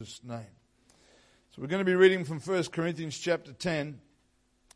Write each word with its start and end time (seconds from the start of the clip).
Jesus' 0.00 0.22
name. 0.22 0.46
So 1.50 1.60
we're 1.60 1.66
going 1.66 1.80
to 1.80 1.84
be 1.84 1.96
reading 1.96 2.24
from 2.24 2.38
1 2.38 2.64
Corinthians 2.66 3.18
chapter 3.18 3.52
10. 3.52 3.98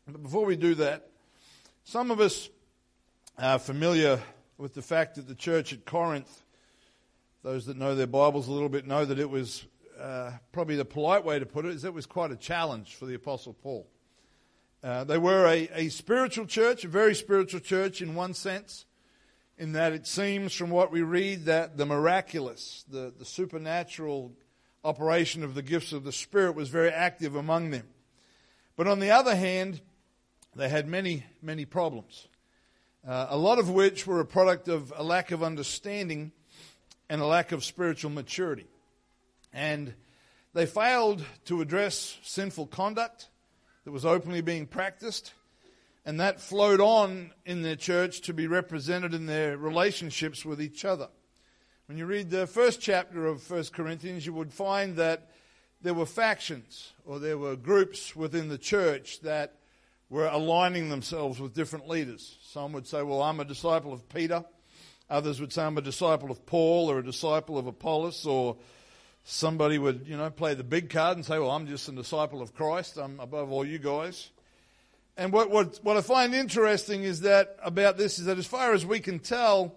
But 0.05 0.21
before 0.21 0.43
we 0.43 0.57
do 0.57 0.75
that, 0.75 1.11
some 1.85 2.11
of 2.11 2.19
us 2.19 2.49
are 3.37 3.57
familiar 3.57 4.19
with 4.57 4.73
the 4.73 4.81
fact 4.81 5.15
that 5.15 5.29
the 5.29 5.33
church 5.33 5.71
at 5.71 5.85
Corinth, 5.85 6.43
those 7.41 7.67
that 7.67 7.77
know 7.77 7.95
their 7.95 8.05
Bibles 8.05 8.49
a 8.49 8.51
little 8.51 8.67
bit 8.67 8.85
know 8.85 9.05
that 9.05 9.17
it 9.17 9.29
was 9.29 9.65
uh, 9.97 10.31
probably 10.51 10.75
the 10.75 10.83
polite 10.83 11.23
way 11.23 11.39
to 11.39 11.45
put 11.45 11.63
it 11.63 11.73
is 11.73 11.85
it 11.85 11.93
was 11.93 12.05
quite 12.05 12.31
a 12.31 12.35
challenge 12.35 12.95
for 12.95 13.05
the 13.05 13.13
Apostle 13.13 13.53
Paul. 13.53 13.87
Uh, 14.83 15.05
they 15.05 15.17
were 15.17 15.45
a, 15.45 15.69
a 15.73 15.87
spiritual 15.87 16.47
church, 16.47 16.83
a 16.83 16.89
very 16.89 17.15
spiritual 17.15 17.61
church 17.61 18.01
in 18.01 18.13
one 18.13 18.33
sense, 18.33 18.85
in 19.57 19.71
that 19.71 19.93
it 19.93 20.05
seems 20.05 20.53
from 20.53 20.69
what 20.69 20.91
we 20.91 21.01
read 21.01 21.45
that 21.45 21.77
the 21.77 21.85
miraculous, 21.85 22.83
the, 22.89 23.13
the 23.17 23.23
supernatural 23.23 24.33
operation 24.83 25.43
of 25.43 25.55
the 25.55 25.61
gifts 25.61 25.93
of 25.93 26.03
the 26.03 26.11
Spirit 26.11 26.55
was 26.55 26.69
very 26.69 26.89
active 26.89 27.35
among 27.35 27.71
them. 27.71 27.87
But 28.75 28.87
on 28.87 28.99
the 28.99 29.11
other 29.11 29.35
hand, 29.35 29.81
they 30.55 30.69
had 30.69 30.87
many, 30.87 31.25
many 31.41 31.65
problems, 31.65 32.27
uh, 33.07 33.27
a 33.29 33.37
lot 33.37 33.59
of 33.59 33.69
which 33.69 34.05
were 34.05 34.19
a 34.19 34.25
product 34.25 34.67
of 34.67 34.93
a 34.95 35.03
lack 35.03 35.31
of 35.31 35.43
understanding 35.43 36.31
and 37.09 37.21
a 37.21 37.25
lack 37.25 37.51
of 37.51 37.63
spiritual 37.63 38.11
maturity. 38.11 38.67
And 39.51 39.93
they 40.53 40.65
failed 40.65 41.23
to 41.45 41.61
address 41.61 42.17
sinful 42.23 42.67
conduct 42.67 43.29
that 43.85 43.91
was 43.91 44.05
openly 44.05 44.41
being 44.41 44.65
practiced, 44.65 45.33
and 46.05 46.19
that 46.19 46.39
flowed 46.39 46.79
on 46.79 47.31
in 47.45 47.61
their 47.61 47.75
church 47.75 48.21
to 48.21 48.33
be 48.33 48.47
represented 48.47 49.13
in 49.13 49.25
their 49.25 49.57
relationships 49.57 50.45
with 50.45 50.61
each 50.61 50.85
other. 50.85 51.09
When 51.87 51.97
you 51.97 52.05
read 52.05 52.29
the 52.29 52.47
first 52.47 52.79
chapter 52.79 53.27
of 53.27 53.49
1 53.51 53.65
Corinthians, 53.73 54.25
you 54.25 54.31
would 54.31 54.53
find 54.53 54.95
that 54.95 55.31
there 55.81 55.93
were 55.93 56.05
factions 56.05 56.93
or 57.05 57.19
there 57.19 57.37
were 57.37 57.57
groups 57.57 58.15
within 58.15 58.47
the 58.47 58.57
church 58.57 59.19
that 59.23 59.55
were 60.09 60.27
aligning 60.27 60.87
themselves 60.87 61.41
with 61.41 61.53
different 61.53 61.89
leaders. 61.89 62.37
Some 62.41 62.71
would 62.71 62.87
say, 62.87 63.03
Well, 63.03 63.21
I'm 63.21 63.41
a 63.41 63.45
disciple 63.45 63.91
of 63.91 64.07
Peter. 64.07 64.45
Others 65.09 65.41
would 65.41 65.51
say, 65.51 65.63
I'm 65.63 65.77
a 65.77 65.81
disciple 65.81 66.31
of 66.31 66.45
Paul 66.45 66.89
or 66.89 66.99
a 66.99 67.03
disciple 67.03 67.57
of 67.57 67.67
Apollos. 67.67 68.25
Or 68.25 68.55
somebody 69.25 69.77
would, 69.77 70.07
you 70.07 70.15
know, 70.15 70.29
play 70.29 70.53
the 70.53 70.63
big 70.63 70.89
card 70.89 71.17
and 71.17 71.25
say, 71.25 71.37
Well, 71.37 71.51
I'm 71.51 71.67
just 71.67 71.89
a 71.89 71.91
disciple 71.91 72.41
of 72.41 72.55
Christ. 72.55 72.95
I'm 72.95 73.19
above 73.19 73.51
all 73.51 73.65
you 73.65 73.77
guys. 73.77 74.29
And 75.17 75.33
what, 75.33 75.51
what, 75.51 75.81
what 75.83 75.97
I 75.97 76.01
find 76.01 76.33
interesting 76.33 77.03
is 77.03 77.21
that 77.21 77.57
about 77.61 77.97
this 77.97 78.19
is 78.19 78.25
that 78.25 78.37
as 78.37 78.47
far 78.47 78.71
as 78.71 78.85
we 78.85 79.01
can 79.01 79.19
tell, 79.19 79.75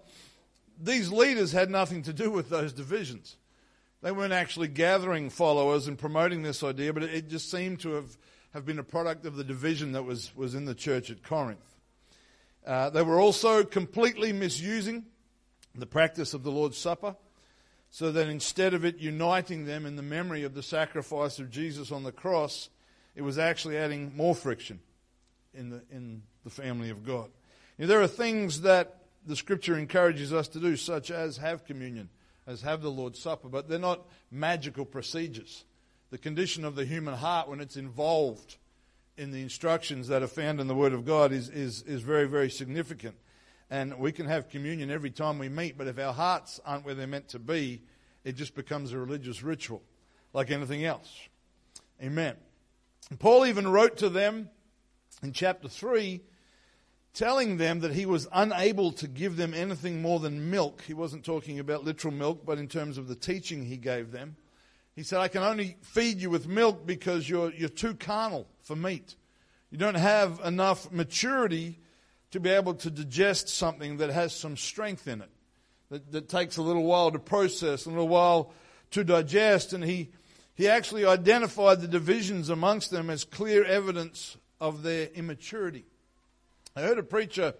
these 0.79 1.11
leaders 1.11 1.51
had 1.51 1.69
nothing 1.69 2.03
to 2.03 2.13
do 2.13 2.29
with 2.29 2.49
those 2.49 2.73
divisions. 2.73 3.37
They 4.01 4.11
weren't 4.11 4.33
actually 4.33 4.67
gathering 4.67 5.29
followers 5.29 5.87
and 5.87 5.97
promoting 5.97 6.43
this 6.43 6.63
idea, 6.63 6.93
but 6.93 7.03
it 7.03 7.29
just 7.29 7.49
seemed 7.49 7.79
to 7.79 7.93
have, 7.93 8.17
have 8.53 8.65
been 8.65 8.79
a 8.79 8.83
product 8.83 9.25
of 9.25 9.35
the 9.35 9.43
division 9.43 9.93
that 9.93 10.03
was, 10.03 10.35
was 10.35 10.53
in 10.53 10.65
the 10.65 10.75
church 10.75 11.09
at 11.09 11.23
Corinth. 11.23 11.75
Uh, 12.65 12.89
they 12.89 13.01
were 13.01 13.19
also 13.19 13.63
completely 13.63 14.31
misusing 14.31 15.05
the 15.73 15.85
practice 15.85 16.33
of 16.33 16.43
the 16.43 16.51
Lord's 16.51 16.77
Supper, 16.77 17.15
so 17.89 18.11
that 18.11 18.27
instead 18.27 18.73
of 18.73 18.83
it 18.83 18.97
uniting 18.97 19.65
them 19.65 19.85
in 19.85 19.95
the 19.95 20.03
memory 20.03 20.43
of 20.43 20.53
the 20.53 20.63
sacrifice 20.63 21.39
of 21.39 21.49
Jesus 21.49 21.91
on 21.91 22.03
the 22.03 22.11
cross, 22.11 22.69
it 23.15 23.21
was 23.21 23.39
actually 23.39 23.77
adding 23.77 24.15
more 24.15 24.35
friction 24.35 24.79
in 25.53 25.69
the, 25.69 25.81
in 25.91 26.21
the 26.43 26.49
family 26.49 26.89
of 26.89 27.05
God. 27.05 27.29
You 27.77 27.85
know, 27.85 27.87
there 27.87 28.01
are 28.01 28.07
things 28.07 28.61
that 28.61 29.06
the 29.27 29.35
scripture 29.35 29.77
encourages 29.77 30.33
us 30.33 30.47
to 30.49 30.59
do, 30.59 30.75
such 30.75 31.11
as 31.11 31.37
have 31.37 31.65
communion, 31.65 32.09
as 32.47 32.61
have 32.61 32.81
the 32.81 32.89
Lord's 32.89 33.19
Supper, 33.19 33.49
but 33.49 33.67
they're 33.67 33.77
not 33.77 34.07
magical 34.31 34.85
procedures. 34.85 35.65
The 36.09 36.17
condition 36.17 36.63
of 36.63 36.75
the 36.75 36.85
human 36.85 37.13
heart 37.13 37.49
when 37.49 37.59
it's 37.59 37.75
involved 37.75 38.55
in 39.17 39.31
the 39.31 39.41
instructions 39.41 40.07
that 40.07 40.23
are 40.23 40.27
found 40.27 40.61
in 40.61 40.67
the 40.67 40.75
Word 40.75 40.93
of 40.93 41.05
God 41.05 41.31
is, 41.31 41.49
is, 41.49 41.81
is 41.83 42.01
very, 42.01 42.27
very 42.27 42.49
significant. 42.49 43.15
And 43.69 43.97
we 43.99 44.13
can 44.13 44.27
have 44.27 44.49
communion 44.49 44.89
every 44.89 45.11
time 45.11 45.39
we 45.39 45.49
meet, 45.49 45.77
but 45.77 45.87
if 45.87 45.99
our 45.99 46.13
hearts 46.13 46.61
aren't 46.65 46.85
where 46.85 46.95
they're 46.95 47.05
meant 47.05 47.27
to 47.29 47.39
be, 47.39 47.81
it 48.23 48.35
just 48.35 48.55
becomes 48.55 48.93
a 48.93 48.97
religious 48.97 49.43
ritual 49.43 49.81
like 50.33 50.51
anything 50.51 50.85
else. 50.85 51.11
Amen. 52.01 52.35
And 53.09 53.19
Paul 53.19 53.45
even 53.45 53.67
wrote 53.67 53.97
to 53.97 54.09
them 54.09 54.49
in 55.21 55.33
chapter 55.33 55.67
3 55.67 56.21
telling 57.17 57.57
them 57.57 57.79
that 57.79 57.93
he 57.93 58.05
was 58.05 58.27
unable 58.31 58.91
to 58.91 59.07
give 59.07 59.37
them 59.37 59.51
anything 59.51 60.03
more 60.03 60.19
than 60.19 60.51
milk. 60.51 60.83
He 60.85 60.93
wasn't 60.93 61.25
talking 61.25 61.57
about 61.57 61.83
literal 61.83 62.13
milk, 62.13 62.45
but 62.45 62.59
in 62.59 62.67
terms 62.67 62.99
of 62.99 63.07
the 63.07 63.15
teaching 63.15 63.65
he 63.65 63.75
gave 63.75 64.11
them. 64.11 64.35
He 64.95 65.01
said, 65.01 65.19
I 65.19 65.27
can 65.27 65.41
only 65.41 65.77
feed 65.81 66.21
you 66.21 66.29
with 66.29 66.47
milk 66.47 66.85
because 66.85 67.27
you're, 67.27 67.51
you're 67.53 67.69
too 67.69 67.95
carnal 67.95 68.47
for 68.61 68.75
meat. 68.75 69.15
You 69.71 69.79
don't 69.79 69.95
have 69.95 70.39
enough 70.45 70.91
maturity 70.91 71.79
to 72.31 72.39
be 72.39 72.51
able 72.51 72.75
to 72.75 72.91
digest 72.91 73.49
something 73.49 73.97
that 73.97 74.11
has 74.11 74.35
some 74.35 74.55
strength 74.55 75.07
in 75.07 75.21
it, 75.21 75.31
that, 75.89 76.11
that 76.11 76.29
takes 76.29 76.57
a 76.57 76.61
little 76.61 76.83
while 76.83 77.09
to 77.09 77.17
process, 77.17 77.87
a 77.87 77.89
little 77.89 78.07
while 78.07 78.53
to 78.91 79.03
digest. 79.03 79.73
And 79.73 79.83
he, 79.83 80.11
he 80.53 80.67
actually 80.67 81.03
identified 81.03 81.81
the 81.81 81.87
divisions 81.87 82.49
amongst 82.49 82.91
them 82.91 83.09
as 83.09 83.23
clear 83.23 83.63
evidence 83.63 84.37
of 84.61 84.83
their 84.83 85.07
immaturity. 85.15 85.85
I 86.77 86.81
heard 86.81 86.99
a 86.99 87.03
preacher 87.03 87.55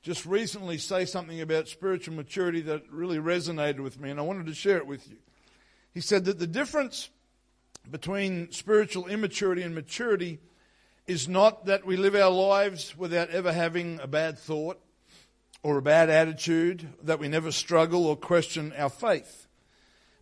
just 0.00 0.24
recently 0.24 0.78
say 0.78 1.04
something 1.04 1.42
about 1.42 1.68
spiritual 1.68 2.14
maturity 2.14 2.62
that 2.62 2.90
really 2.90 3.18
resonated 3.18 3.80
with 3.80 4.00
me, 4.00 4.08
and 4.08 4.18
I 4.18 4.22
wanted 4.22 4.46
to 4.46 4.54
share 4.54 4.78
it 4.78 4.86
with 4.86 5.06
you. 5.10 5.18
He 5.92 6.00
said 6.00 6.24
that 6.24 6.38
the 6.38 6.46
difference 6.46 7.10
between 7.90 8.50
spiritual 8.52 9.06
immaturity 9.06 9.60
and 9.60 9.74
maturity 9.74 10.38
is 11.06 11.28
not 11.28 11.66
that 11.66 11.84
we 11.84 11.98
live 11.98 12.14
our 12.14 12.30
lives 12.30 12.96
without 12.96 13.28
ever 13.28 13.52
having 13.52 14.00
a 14.00 14.06
bad 14.06 14.38
thought 14.38 14.80
or 15.62 15.76
a 15.76 15.82
bad 15.82 16.08
attitude, 16.08 16.88
that 17.02 17.18
we 17.18 17.28
never 17.28 17.52
struggle 17.52 18.06
or 18.06 18.16
question 18.16 18.72
our 18.78 18.88
faith. 18.88 19.46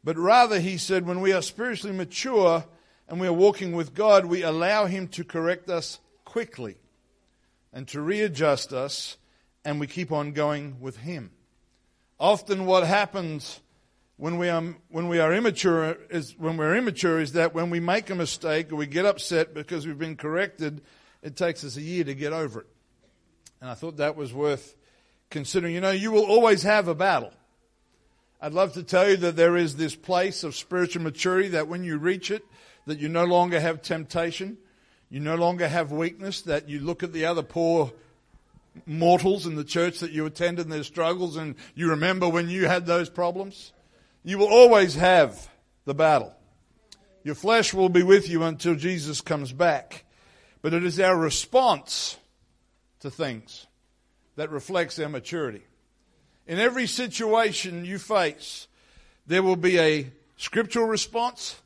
But 0.03 0.19
rather, 0.19 0.59
he 0.59 0.79
said, 0.79 1.07
when 1.07 1.21
we 1.21 1.33
are 1.33 1.43
spiritually 1.43 1.97
mature 1.97 2.65
and 3.07 3.21
we 3.21 3.29
are 3.29 3.33
walking 3.33 3.71
with 3.71 3.95
God, 3.95 4.25
we 4.25 4.43
allow 4.43 4.87
Him 4.87 5.07
to 5.09 5.23
correct 5.23 5.71
us 5.71 6.01
quickly 6.25 6.77
and 7.73 7.89
to 7.89 8.01
readjust 8.01 8.73
us, 8.73 9.17
and 9.65 9.81
we 9.81 9.87
keep 9.87 10.13
on 10.13 10.33
going 10.33 10.81
with 10.81 10.99
Him. 10.99 11.31
Often, 12.19 12.67
what 12.67 12.87
happens 12.87 13.61
when 14.17 14.39
we 14.39 14.49
are 14.49 14.63
when 14.91 15.09
we 15.09 15.19
are 15.19 15.33
immature 15.33 15.97
is 16.11 16.39
when 16.39 16.57
we're 16.57 16.77
immature 16.77 17.19
is 17.19 17.33
that 17.33 17.55
when 17.55 17.71
we 17.71 17.81
make 17.81 18.11
a 18.11 18.15
mistake 18.15 18.71
or 18.73 18.77
we 18.77 18.87
get 18.87 19.07
upset 19.07 19.55
because 19.55 19.87
we've 19.87 19.99
been 19.99 20.17
corrected, 20.17 20.81
it 21.23 21.37
takes 21.37 21.65
us 21.65 21.77
a 21.77 21.83
year 21.83 22.05
to 22.05 22.15
get 22.15 22.33
over 22.33 22.61
it. 22.61 22.67
And 23.61 23.71
I 23.71 23.75
thought 23.75 23.97
that 23.97 24.17
was 24.17 24.33
worth 24.33 24.77
considering. 25.31 25.75
You 25.75 25.81
know, 25.81 25.91
you 25.91 26.13
will 26.13 26.25
always 26.25 26.63
have 26.63 26.89
a 26.89 26.95
battle. 26.95 27.33
I'd 28.41 28.53
love 28.53 28.73
to 28.75 28.83
tell 28.83 29.09
you 29.09 29.17
that 29.19 29.37
there 29.37 29.57
is 29.57 29.77
this 29.77 29.95
place 29.95 30.43
of 30.43 30.57
spiritual 30.57 31.03
maturity 31.03 31.49
that 31.51 31.69
when 31.69 31.85
you 31.85 31.97
reach 31.97 32.31
it, 32.31 32.45
that 32.87 32.99
you 32.99 33.09
no 33.09 33.25
longer 33.25 33.61
have 33.61 33.83
temptation. 33.83 34.59
You 35.13 35.21
no 35.21 35.35
longer 35.35 35.69
have 35.69 35.93
weakness, 35.93 36.41
that 36.43 36.71
you 36.71 36.81
look 36.81 37.03
at 37.03 37.13
the 37.13 37.27
other 37.27 37.43
poor 37.43 37.93
mortals 38.87 39.45
in 39.45 39.57
the 39.57 39.63
church 39.63 39.99
that 39.99 40.11
you 40.11 40.25
attend 40.25 40.59
and 40.59 40.73
their 40.73 40.85
struggles 40.85 41.37
and 41.37 41.55
you 41.75 41.91
remember 41.91 42.27
when 42.31 42.49
you 42.49 42.67
had 42.67 42.87
those 42.87 43.11
problems. 43.11 43.75
You 44.25 44.39
will 44.39 44.49
always 44.49 44.95
have 44.95 45.51
the 45.85 45.93
battle. 45.93 46.35
Your 47.25 47.35
flesh 47.35 47.75
will 47.75 47.91
be 47.91 48.03
with 48.03 48.27
you 48.27 48.43
until 48.43 48.75
Jesus 48.75 49.21
comes 49.21 49.53
back. 49.53 50.07
But 50.63 50.73
it 50.73 50.83
is 50.83 50.99
our 50.99 51.19
response 51.19 52.17
to 53.01 53.11
things 53.11 53.67
that 54.37 54.51
reflects 54.51 54.99
our 54.99 55.11
maturity. 55.11 55.67
In 56.47 56.59
every 56.59 56.87
situation 56.87 57.85
you 57.85 57.99
face, 57.99 58.67
there 59.27 59.43
will 59.43 59.57
be 59.57 59.79
a 59.79 60.11
scriptural 60.39 60.87
response 60.87 61.61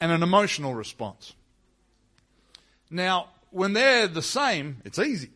and 0.00 0.10
an 0.10 0.22
emotional 0.22 0.74
response. 0.74 1.34
Now, 2.90 3.28
when 3.50 3.72
they're 3.72 4.08
the 4.08 4.22
same, 4.22 4.82
it's 4.84 4.98
easy. 4.98 5.30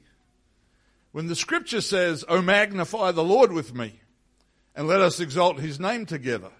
When 1.12 1.26
the 1.26 1.36
scripture 1.36 1.80
says, 1.80 2.24
Oh, 2.28 2.40
magnify 2.40 3.12
the 3.12 3.24
Lord 3.24 3.52
with 3.52 3.74
me, 3.74 4.00
and 4.76 4.86
let 4.86 5.00
us 5.00 5.20
exalt 5.20 5.58
his 5.58 5.80
name 5.80 6.06
together, 6.06 6.50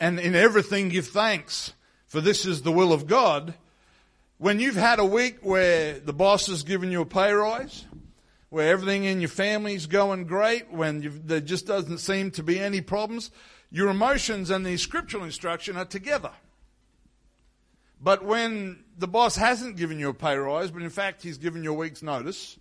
and 0.00 0.18
in 0.18 0.34
everything 0.34 0.88
give 0.88 1.08
thanks, 1.08 1.74
for 2.06 2.20
this 2.20 2.46
is 2.46 2.62
the 2.62 2.72
will 2.72 2.92
of 2.92 3.06
God. 3.06 3.54
When 4.38 4.60
you've 4.60 4.76
had 4.76 4.98
a 4.98 5.04
week 5.04 5.38
where 5.42 5.98
the 5.98 6.12
boss 6.12 6.46
has 6.46 6.62
given 6.62 6.90
you 6.90 7.02
a 7.02 7.06
pay 7.06 7.32
rise, 7.32 7.84
where 8.48 8.68
everything 8.68 9.04
in 9.04 9.20
your 9.20 9.28
family's 9.28 9.86
going 9.86 10.24
great, 10.24 10.70
when 10.70 11.22
there 11.24 11.40
just 11.40 11.66
doesn't 11.66 11.98
seem 11.98 12.30
to 12.32 12.42
be 12.42 12.58
any 12.58 12.80
problems, 12.80 13.30
your 13.70 13.88
emotions 13.88 14.50
and 14.50 14.66
the 14.66 14.76
scriptural 14.76 15.24
instruction 15.24 15.76
are 15.76 15.84
together. 15.84 16.32
But 18.02 18.24
when 18.24 18.82
the 18.98 19.06
boss 19.06 19.36
hasn't 19.36 19.76
given 19.76 19.98
you 20.00 20.08
a 20.08 20.14
pay 20.14 20.36
rise, 20.36 20.70
but 20.70 20.82
in 20.82 20.90
fact 20.90 21.22
he's 21.22 21.38
given 21.38 21.62
you 21.62 21.70
a 21.70 21.76
week's 21.76 22.02
notice, 22.02 22.58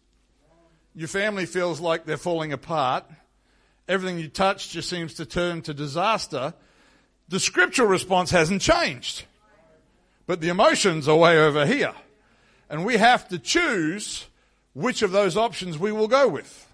your 0.93 1.07
family 1.07 1.45
feels 1.45 1.79
like 1.79 2.05
they're 2.05 2.17
falling 2.17 2.53
apart, 2.53 3.05
everything 3.87 4.19
you 4.19 4.27
touch 4.27 4.69
just 4.69 4.87
seems 4.87 5.15
to 5.15 5.25
turn 5.25 5.61
to 5.63 5.73
disaster, 5.73 6.53
the 7.27 7.39
scriptural 7.39 7.87
response 7.87 8.29
hasn't 8.29 8.61
changed. 8.61 9.25
but 10.27 10.41
the 10.41 10.49
emotions 10.49 11.07
are 11.07 11.17
way 11.17 11.37
over 11.37 11.65
here. 11.65 11.93
And 12.69 12.85
we 12.85 12.97
have 12.97 13.27
to 13.29 13.39
choose 13.39 14.27
which 14.73 15.01
of 15.01 15.11
those 15.11 15.35
options 15.35 15.77
we 15.77 15.91
will 15.91 16.07
go 16.07 16.27
with. 16.27 16.67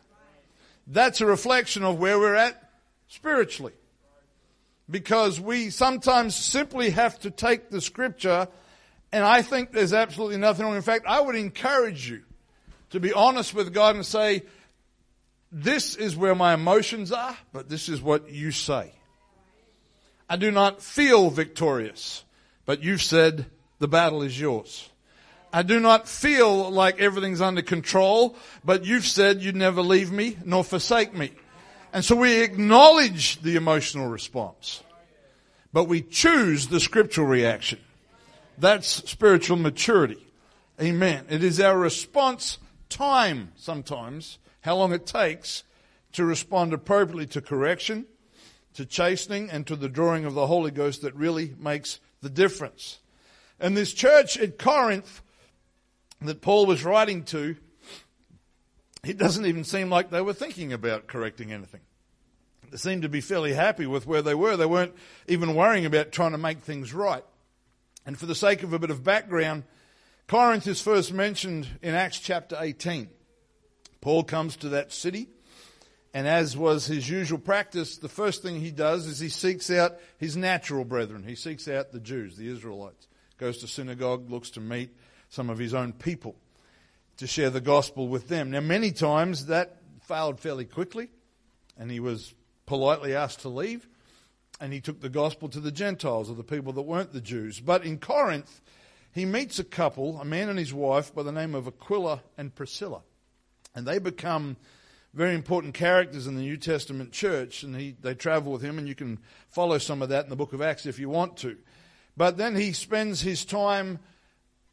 That's 0.85 1.21
a 1.21 1.25
reflection 1.25 1.83
of 1.83 1.97
where 1.97 2.19
we're 2.19 2.35
at 2.35 2.69
spiritually. 3.07 3.73
Because 4.89 5.39
we 5.39 5.69
sometimes 5.69 6.35
simply 6.35 6.91
have 6.91 7.19
to 7.19 7.31
take 7.31 7.69
the 7.69 7.81
scripture, 7.81 8.47
and 9.11 9.23
I 9.23 9.41
think 9.41 9.71
there's 9.71 9.93
absolutely 9.93 10.37
nothing 10.37 10.65
wrong. 10.65 10.75
In 10.75 10.81
fact, 10.81 11.05
I 11.07 11.19
would 11.19 11.35
encourage 11.35 12.09
you 12.09 12.23
to 12.91 12.99
be 12.99 13.13
honest 13.13 13.53
with 13.53 13.73
God 13.73 13.95
and 13.95 14.05
say, 14.05 14.43
This 15.51 15.95
is 15.95 16.15
where 16.15 16.35
my 16.35 16.53
emotions 16.53 17.11
are, 17.11 17.37
but 17.51 17.69
this 17.69 17.89
is 17.89 18.01
what 18.01 18.29
you 18.31 18.51
say. 18.51 18.93
I 20.29 20.35
do 20.35 20.51
not 20.51 20.81
feel 20.81 21.29
victorious, 21.29 22.23
but 22.65 22.83
you've 22.83 23.01
said 23.01 23.45
the 23.79 23.87
battle 23.87 24.21
is 24.21 24.39
yours. 24.39 24.89
I 25.53 25.63
do 25.63 25.79
not 25.79 26.07
feel 26.07 26.69
like 26.69 26.99
everything's 26.99 27.39
under 27.39 27.61
control, 27.61 28.35
but 28.65 28.85
you've 28.85 29.05
said 29.05 29.41
you'd 29.41 29.55
never 29.55 29.81
leave 29.81 30.11
me 30.11 30.37
nor 30.43 30.63
forsake 30.63 31.13
me. 31.13 31.31
And 31.97 32.05
so 32.05 32.15
we 32.15 32.43
acknowledge 32.43 33.41
the 33.41 33.55
emotional 33.55 34.07
response, 34.07 34.83
but 35.73 35.85
we 35.85 36.03
choose 36.03 36.67
the 36.67 36.79
scriptural 36.79 37.25
reaction. 37.25 37.79
That's 38.55 38.87
spiritual 39.09 39.57
maturity. 39.57 40.23
Amen. 40.79 41.25
It 41.27 41.43
is 41.43 41.59
our 41.59 41.75
response 41.75 42.59
time 42.87 43.51
sometimes, 43.55 44.37
how 44.61 44.75
long 44.75 44.93
it 44.93 45.07
takes 45.07 45.63
to 46.11 46.23
respond 46.23 46.71
appropriately 46.71 47.25
to 47.25 47.41
correction, 47.41 48.05
to 48.75 48.85
chastening, 48.85 49.49
and 49.49 49.65
to 49.65 49.75
the 49.75 49.89
drawing 49.89 50.23
of 50.23 50.35
the 50.35 50.45
Holy 50.45 50.69
Ghost 50.69 51.01
that 51.01 51.15
really 51.15 51.55
makes 51.57 51.99
the 52.21 52.29
difference. 52.29 52.99
And 53.59 53.75
this 53.75 53.91
church 53.91 54.37
at 54.37 54.59
Corinth 54.59 55.23
that 56.21 56.41
Paul 56.41 56.67
was 56.67 56.85
writing 56.85 57.23
to, 57.23 57.55
it 59.03 59.17
doesn't 59.17 59.47
even 59.47 59.63
seem 59.63 59.89
like 59.89 60.11
they 60.11 60.21
were 60.21 60.33
thinking 60.33 60.73
about 60.73 61.07
correcting 61.07 61.51
anything. 61.51 61.81
Seemed 62.75 63.03
to 63.03 63.09
be 63.09 63.21
fairly 63.21 63.53
happy 63.53 63.85
with 63.85 64.05
where 64.05 64.21
they 64.21 64.35
were. 64.35 64.57
They 64.57 64.65
weren't 64.65 64.93
even 65.27 65.55
worrying 65.55 65.85
about 65.85 66.11
trying 66.11 66.31
to 66.31 66.37
make 66.37 66.59
things 66.59 66.93
right. 66.93 67.23
And 68.05 68.17
for 68.17 68.25
the 68.25 68.35
sake 68.35 68.63
of 68.63 68.73
a 68.73 68.79
bit 68.79 68.89
of 68.89 69.03
background, 69.03 69.63
Corinth 70.27 70.67
is 70.67 70.81
first 70.81 71.13
mentioned 71.13 71.67
in 71.81 71.93
Acts 71.93 72.19
chapter 72.19 72.57
18. 72.59 73.09
Paul 74.01 74.23
comes 74.23 74.55
to 74.57 74.69
that 74.69 74.91
city, 74.91 75.27
and 76.13 76.27
as 76.27 76.55
was 76.55 76.85
his 76.85 77.09
usual 77.09 77.39
practice, 77.39 77.97
the 77.97 78.09
first 78.09 78.41
thing 78.41 78.59
he 78.59 78.71
does 78.71 79.05
is 79.07 79.19
he 79.19 79.29
seeks 79.29 79.69
out 79.69 79.97
his 80.17 80.37
natural 80.37 80.85
brethren. 80.85 81.23
He 81.23 81.35
seeks 81.35 81.67
out 81.67 81.91
the 81.91 81.99
Jews, 81.99 82.37
the 82.37 82.47
Israelites. 82.47 83.07
Goes 83.37 83.59
to 83.59 83.67
synagogue, 83.67 84.29
looks 84.29 84.49
to 84.51 84.61
meet 84.61 84.89
some 85.29 85.49
of 85.49 85.57
his 85.57 85.73
own 85.73 85.93
people 85.93 86.35
to 87.17 87.27
share 87.27 87.49
the 87.49 87.61
gospel 87.61 88.07
with 88.07 88.27
them. 88.27 88.51
Now, 88.51 88.61
many 88.61 88.91
times 88.91 89.47
that 89.47 89.77
failed 90.01 90.39
fairly 90.39 90.65
quickly, 90.65 91.09
and 91.77 91.91
he 91.91 91.99
was 91.99 92.33
politely 92.67 93.15
asked 93.15 93.39
to 93.39 93.49
leave, 93.49 93.87
and 94.61 94.71
he 94.71 94.79
took 94.79 95.01
the 95.01 95.09
gospel 95.09 95.49
to 95.49 95.59
the 95.59 95.71
Gentiles 95.71 96.29
or 96.29 96.35
the 96.35 96.43
people 96.43 96.73
that 96.73 96.83
weren't 96.83 97.13
the 97.13 97.21
Jews. 97.21 97.59
But 97.59 97.83
in 97.83 97.97
Corinth, 97.97 98.61
he 99.11 99.25
meets 99.25 99.57
a 99.57 99.63
couple, 99.63 100.21
a 100.21 100.25
man 100.25 100.49
and 100.49 100.59
his 100.59 100.73
wife, 100.73 101.15
by 101.15 101.23
the 101.23 101.31
name 101.31 101.55
of 101.55 101.67
Aquila 101.67 102.21
and 102.37 102.53
Priscilla. 102.53 103.01
And 103.73 103.87
they 103.87 103.97
become 103.97 104.57
very 105.13 105.33
important 105.33 105.73
characters 105.73 106.27
in 106.27 106.35
the 106.35 106.41
New 106.41 106.57
Testament 106.57 107.11
church, 107.11 107.63
and 107.63 107.75
he, 107.75 107.95
they 108.01 108.13
travel 108.13 108.51
with 108.51 108.61
him, 108.61 108.77
and 108.77 108.87
you 108.87 108.93
can 108.93 109.17
follow 109.49 109.79
some 109.79 110.03
of 110.03 110.09
that 110.09 110.25
in 110.25 110.29
the 110.29 110.35
book 110.35 110.53
of 110.53 110.61
Acts 110.61 110.85
if 110.85 110.99
you 110.99 111.09
want 111.09 111.37
to. 111.37 111.57
But 112.15 112.37
then 112.37 112.55
he 112.55 112.73
spends 112.73 113.21
his 113.21 113.45
time, 113.45 113.99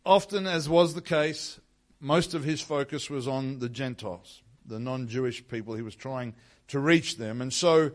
often 0.04 0.46
as 0.46 0.68
was 0.68 0.94
the 0.94 1.00
case, 1.00 1.60
most 2.00 2.34
of 2.34 2.44
his 2.44 2.60
focus 2.60 3.08
was 3.08 3.28
on 3.28 3.60
the 3.60 3.68
Gentiles, 3.68 4.42
the 4.66 4.78
non 4.78 5.08
Jewish 5.08 5.46
people. 5.46 5.74
He 5.74 5.82
was 5.82 5.94
trying 5.94 6.34
to 6.68 6.78
reach 6.78 7.16
them. 7.16 7.40
And 7.40 7.52
so 7.52 7.92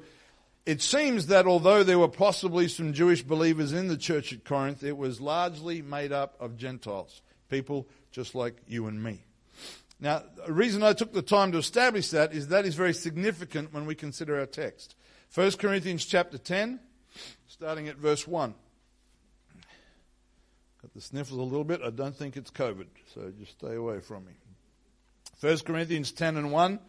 it 0.66 0.82
seems 0.82 1.28
that 1.28 1.48
although 1.48 1.84
there 1.84 2.00
were 2.00 2.08
possibly 2.08 2.68
some 2.68 2.94
Jewish 2.94 3.24
believers 3.24 3.74
in 3.74 3.88
the 3.88 3.98
church 3.98 4.34
at 4.34 4.46
Corinth, 4.46 4.84
it 4.84 4.98
was 4.98 5.20
largely 5.20 5.82
made 5.82 6.12
up 6.12 6.36
of 6.40 6.58
Gentiles, 6.58 7.22
people 7.50 7.88
just 8.12 8.36
like 8.36 8.56
you 8.68 8.88
and 8.88 9.02
me. 9.04 9.24
Now, 10.00 10.24
the 10.46 10.54
reason 10.54 10.82
I 10.82 10.94
took 10.94 11.12
the 11.12 11.22
time 11.22 11.52
to 11.52 11.58
establish 11.58 12.10
that 12.10 12.34
is 12.34 12.48
that 12.50 12.66
is 12.66 12.76
very 12.76 12.94
significant 12.94 13.74
when 13.74 13.86
we 13.86 13.96
consider 13.96 14.40
our 14.40 14.46
text. 14.46 14.96
1 15.36 15.52
Corinthians 15.54 16.06
chapter 16.06 16.38
10, 16.38 16.80
starting 17.48 17.88
at 17.88 17.98
verse 17.98 18.28
1. 18.28 18.54
Got 20.82 20.94
the 20.94 21.02
sniffles 21.02 21.40
a 21.40 21.44
little 21.44 21.66
bit. 21.66 21.82
I 21.84 21.90
don't 21.90 22.16
think 22.16 22.38
it's 22.38 22.52
COVID, 22.52 22.88
so 23.14 23.34
just 23.38 23.52
stay 23.54 23.76
away 23.76 24.00
from 24.00 24.26
me. 24.26 24.32
1 25.42 25.58
Corinthians 25.60 26.12
10 26.12 26.38
and 26.38 26.52
1 26.52 26.80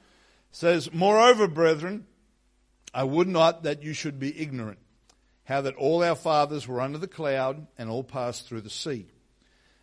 says, 0.53 0.93
Moreover, 0.93 1.47
brethren, 1.47 2.07
I 2.93 3.05
would 3.05 3.29
not 3.29 3.63
that 3.63 3.83
you 3.83 3.93
should 3.93 4.19
be 4.19 4.41
ignorant, 4.41 4.79
how 5.45 5.61
that 5.61 5.77
all 5.77 6.03
our 6.03 6.17
fathers 6.17 6.67
were 6.67 6.81
under 6.81 6.99
the 6.99 7.09
cloud 7.09 7.67
and 7.79 7.89
all 7.89 8.05
passed 8.05 8.49
through 8.49 8.63
the 8.63 8.71
sea, 8.71 9.07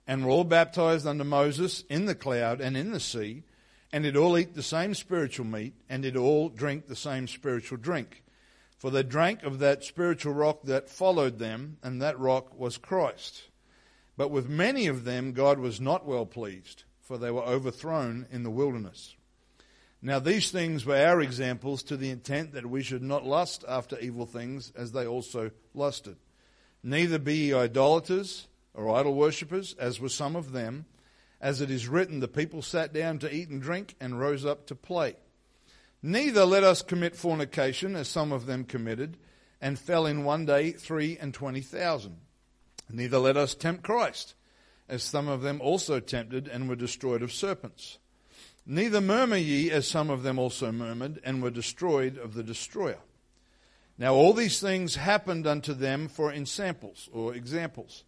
and 0.06 0.26
were 0.26 0.32
all 0.32 0.44
baptized 0.44 1.08
under 1.08 1.24
Moses 1.24 1.84
in 1.90 2.06
the 2.06 2.16
cloud 2.16 2.62
and 2.62 2.76
in 2.76 2.92
the 2.92 3.00
sea, 3.00 3.44
and 3.92 4.04
did 4.04 4.18
all 4.18 4.38
eat 4.38 4.54
the 4.54 4.64
same 4.64 4.94
spiritual 4.94 5.46
meat, 5.46 5.74
and 5.90 6.04
did 6.04 6.18
all 6.18 6.50
drink 6.50 6.88
the 6.88 6.96
same 6.96 7.28
spiritual 7.28 7.78
drink. 7.78 8.24
For 8.78 8.92
they 8.92 9.04
drank 9.04 9.44
of 9.44 9.60
that 9.60 9.84
spiritual 9.84 10.34
rock 10.34 10.64
that 10.64 10.90
followed 10.90 11.40
them, 11.40 11.78
and 11.82 12.02
that 12.02 12.20
rock 12.20 12.58
was 12.58 12.78
Christ. 12.78 13.44
But 14.18 14.30
with 14.30 14.50
many 14.50 14.88
of 14.88 15.04
them 15.04 15.32
God 15.32 15.60
was 15.60 15.80
not 15.80 16.06
well 16.06 16.26
pleased, 16.26 16.84
for 17.02 17.18
they 17.18 17.32
were 17.32 17.44
overthrown 17.44 18.28
in 18.32 18.44
the 18.44 18.52
wilderness. 18.52 19.17
Now, 20.02 20.20
these 20.20 20.52
things 20.52 20.86
were 20.86 20.96
our 20.96 21.22
examples 21.22 21.82
to 21.84 21.98
the 21.98 22.12
intent 22.12 22.54
that 22.54 22.68
we 22.68 22.84
should 22.84 23.02
not 23.02 23.26
lust 23.26 23.66
after 23.68 24.00
evil 24.00 24.26
things 24.26 24.72
as 24.76 24.92
they 24.92 25.08
also 25.08 25.52
lusted. 25.74 26.18
Neither 26.84 27.18
be 27.18 27.36
ye 27.36 27.54
idolaters 27.54 28.48
or 28.74 28.96
idol 28.96 29.16
worshippers, 29.16 29.74
as 29.80 30.00
were 30.00 30.10
some 30.10 30.36
of 30.36 30.52
them. 30.52 30.86
As 31.42 31.62
it 31.62 31.72
is 31.72 31.88
written, 31.88 32.20
the 32.20 32.28
people 32.28 32.62
sat 32.62 32.94
down 32.94 33.18
to 33.20 33.34
eat 33.34 33.50
and 33.50 33.62
drink 33.62 33.96
and 34.00 34.20
rose 34.20 34.46
up 34.46 34.68
to 34.68 34.76
play. 34.76 35.16
Neither 36.04 36.46
let 36.46 36.64
us 36.64 36.84
commit 36.84 37.16
fornication, 37.16 37.96
as 37.96 38.08
some 38.08 38.32
of 38.32 38.46
them 38.46 38.66
committed, 38.66 39.18
and 39.60 39.80
fell 39.80 40.06
in 40.06 40.24
one 40.24 40.46
day 40.46 40.72
three 40.72 41.18
and 41.20 41.34
twenty 41.34 41.62
thousand. 41.62 42.18
Neither 42.90 43.18
let 43.18 43.36
us 43.36 43.56
tempt 43.56 43.84
Christ, 43.84 44.36
as 44.88 45.02
some 45.02 45.28
of 45.28 45.42
them 45.42 45.60
also 45.60 46.00
tempted 46.00 46.48
and 46.48 46.70
were 46.70 46.76
destroyed 46.76 47.24
of 47.24 47.34
serpents. 47.34 47.98
Neither 48.70 49.00
murmur 49.00 49.38
ye, 49.38 49.72
as 49.72 49.88
some 49.88 50.10
of 50.10 50.24
them 50.24 50.38
also 50.38 50.74
murmured, 50.74 51.22
and 51.24 51.42
were 51.42 51.50
destroyed 51.50 52.18
of 52.18 52.34
the 52.34 52.44
destroyer. 52.44 53.00
Now 53.98 54.14
all 54.14 54.34
these 54.34 54.60
things 54.60 54.96
happened 54.98 55.48
unto 55.48 55.74
them 55.74 56.10
for 56.10 56.34
ensamples, 56.34 57.08
or 57.14 57.34
examples, 57.34 58.04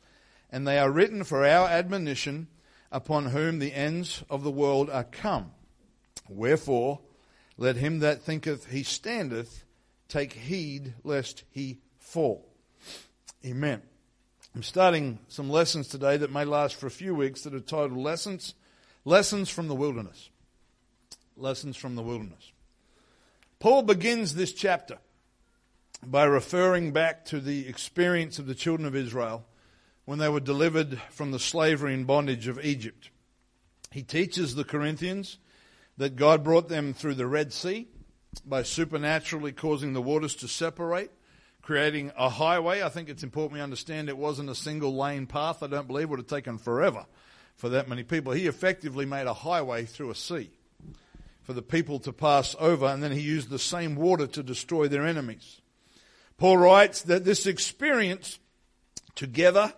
and 0.51 0.67
they 0.67 0.77
are 0.77 0.91
written 0.91 1.23
for 1.23 1.45
our 1.45 1.69
admonition, 1.69 2.47
upon 2.91 3.27
whom 3.27 3.59
the 3.59 3.73
ends 3.73 4.21
of 4.29 4.43
the 4.43 4.51
world 4.51 4.89
are 4.89 5.05
come. 5.05 5.51
Wherefore, 6.27 6.99
let 7.55 7.77
him 7.77 7.99
that 7.99 8.21
thinketh 8.21 8.69
he 8.69 8.83
standeth 8.83 9.63
take 10.09 10.33
heed 10.33 10.93
lest 11.05 11.45
he 11.51 11.77
fall. 11.97 12.45
Amen. 13.45 13.81
I'm 14.53 14.63
starting 14.63 15.19
some 15.29 15.49
lessons 15.49 15.87
today 15.87 16.17
that 16.17 16.33
may 16.33 16.43
last 16.43 16.75
for 16.75 16.87
a 16.87 16.91
few 16.91 17.15
weeks 17.15 17.43
that 17.43 17.53
are 17.53 17.61
titled 17.61 17.97
Lessons, 17.97 18.55
Lessons 19.05 19.49
from 19.49 19.69
the 19.69 19.75
Wilderness. 19.75 20.29
Lessons 21.41 21.77
from 21.77 21.95
the 21.95 22.01
Wilderness. 22.01 22.51
Paul 23.59 23.83
begins 23.83 24.35
this 24.35 24.53
chapter 24.53 24.99
by 26.05 26.23
referring 26.23 26.91
back 26.93 27.25
to 27.25 27.39
the 27.39 27.67
experience 27.67 28.39
of 28.39 28.45
the 28.47 28.55
children 28.55 28.87
of 28.87 28.95
Israel 28.95 29.45
when 30.05 30.19
they 30.19 30.29
were 30.29 30.39
delivered 30.39 30.99
from 31.11 31.31
the 31.31 31.39
slavery 31.39 31.93
and 31.93 32.07
bondage 32.07 32.47
of 32.47 32.63
Egypt. 32.63 33.09
He 33.91 34.01
teaches 34.01 34.55
the 34.55 34.63
Corinthians 34.63 35.37
that 35.97 36.15
God 36.15 36.43
brought 36.43 36.69
them 36.69 36.93
through 36.93 37.15
the 37.15 37.27
Red 37.27 37.51
Sea 37.51 37.87
by 38.45 38.63
supernaturally 38.63 39.51
causing 39.51 39.93
the 39.93 40.01
waters 40.01 40.35
to 40.35 40.47
separate, 40.47 41.11
creating 41.61 42.11
a 42.17 42.29
highway. 42.29 42.81
I 42.81 42.89
think 42.89 43.09
it's 43.09 43.23
important 43.23 43.53
we 43.53 43.61
understand 43.61 44.07
it 44.07 44.17
wasn't 44.17 44.49
a 44.49 44.55
single 44.55 44.95
lane 44.95 45.25
path. 45.27 45.61
I 45.61 45.67
don't 45.67 45.87
believe 45.87 46.03
it 46.03 46.09
would 46.11 46.19
have 46.19 46.27
taken 46.27 46.57
forever 46.57 47.05
for 47.55 47.69
that 47.69 47.89
many 47.89 48.03
people. 48.03 48.31
He 48.31 48.47
effectively 48.47 49.05
made 49.05 49.27
a 49.27 49.33
highway 49.33 49.83
through 49.85 50.11
a 50.11 50.15
sea 50.15 50.51
for 51.49 51.53
the 51.53 51.61
people 51.63 51.97
to 51.97 52.13
pass 52.13 52.55
over, 52.59 52.85
and 52.85 53.01
then 53.01 53.11
he 53.11 53.21
used 53.21 53.49
the 53.49 53.57
same 53.57 53.95
water 53.95 54.27
to 54.27 54.43
destroy 54.43 54.87
their 54.87 55.03
enemies. 55.03 55.61
Paul 56.37 56.57
writes 56.57 57.01
that 57.01 57.25
this 57.25 57.47
experience, 57.47 58.37
together 59.15 59.73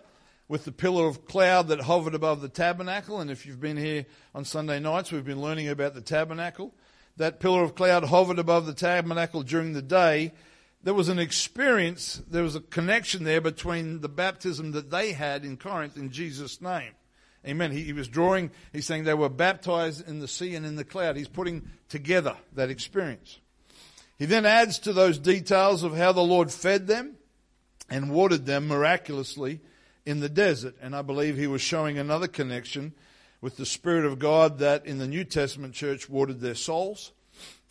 with 0.48 0.66
the 0.66 0.70
pillar 0.70 1.06
of 1.06 1.24
cloud 1.24 1.68
that 1.68 1.80
hovered 1.80 2.14
above 2.14 2.42
the 2.42 2.50
tabernacle, 2.50 3.22
and 3.22 3.30
if 3.30 3.46
you've 3.46 3.58
been 3.58 3.78
here 3.78 4.04
on 4.34 4.44
Sunday 4.44 4.80
nights, 4.80 5.10
we've 5.10 5.24
been 5.24 5.40
learning 5.40 5.70
about 5.70 5.94
the 5.94 6.02
tabernacle. 6.02 6.74
That 7.16 7.40
pillar 7.40 7.62
of 7.62 7.74
cloud 7.74 8.04
hovered 8.04 8.38
above 8.38 8.66
the 8.66 8.74
tabernacle 8.74 9.42
during 9.42 9.72
the 9.72 9.80
day. 9.80 10.34
there 10.82 10.92
was 10.92 11.08
an 11.08 11.18
experience, 11.18 12.20
there 12.28 12.42
was 12.42 12.54
a 12.54 12.60
connection 12.60 13.24
there 13.24 13.40
between 13.40 14.02
the 14.02 14.10
baptism 14.10 14.72
that 14.72 14.90
they 14.90 15.12
had 15.12 15.42
in 15.42 15.56
Corinth 15.56 15.96
in 15.96 16.10
Jesus' 16.10 16.60
name. 16.60 16.92
Amen. 17.46 17.72
He, 17.72 17.82
he, 17.82 17.92
was 17.92 18.08
drawing, 18.08 18.50
he's 18.72 18.86
saying 18.86 19.04
they 19.04 19.14
were 19.14 19.28
baptized 19.28 20.06
in 20.08 20.20
the 20.20 20.28
sea 20.28 20.54
and 20.54 20.64
in 20.64 20.76
the 20.76 20.84
cloud. 20.84 21.16
He's 21.16 21.28
putting 21.28 21.68
together 21.88 22.36
that 22.54 22.70
experience. 22.70 23.40
He 24.18 24.26
then 24.26 24.46
adds 24.46 24.78
to 24.80 24.92
those 24.92 25.18
details 25.18 25.82
of 25.82 25.96
how 25.96 26.12
the 26.12 26.20
Lord 26.20 26.52
fed 26.52 26.86
them 26.86 27.16
and 27.90 28.12
watered 28.12 28.46
them 28.46 28.68
miraculously 28.68 29.60
in 30.06 30.20
the 30.20 30.28
desert. 30.28 30.76
And 30.80 30.94
I 30.94 31.02
believe 31.02 31.36
he 31.36 31.48
was 31.48 31.60
showing 31.60 31.98
another 31.98 32.28
connection 32.28 32.92
with 33.40 33.56
the 33.56 33.66
Spirit 33.66 34.04
of 34.04 34.20
God 34.20 34.60
that 34.60 34.86
in 34.86 34.98
the 34.98 35.08
New 35.08 35.24
Testament 35.24 35.74
church 35.74 36.08
watered 36.08 36.40
their 36.40 36.54
souls 36.54 37.10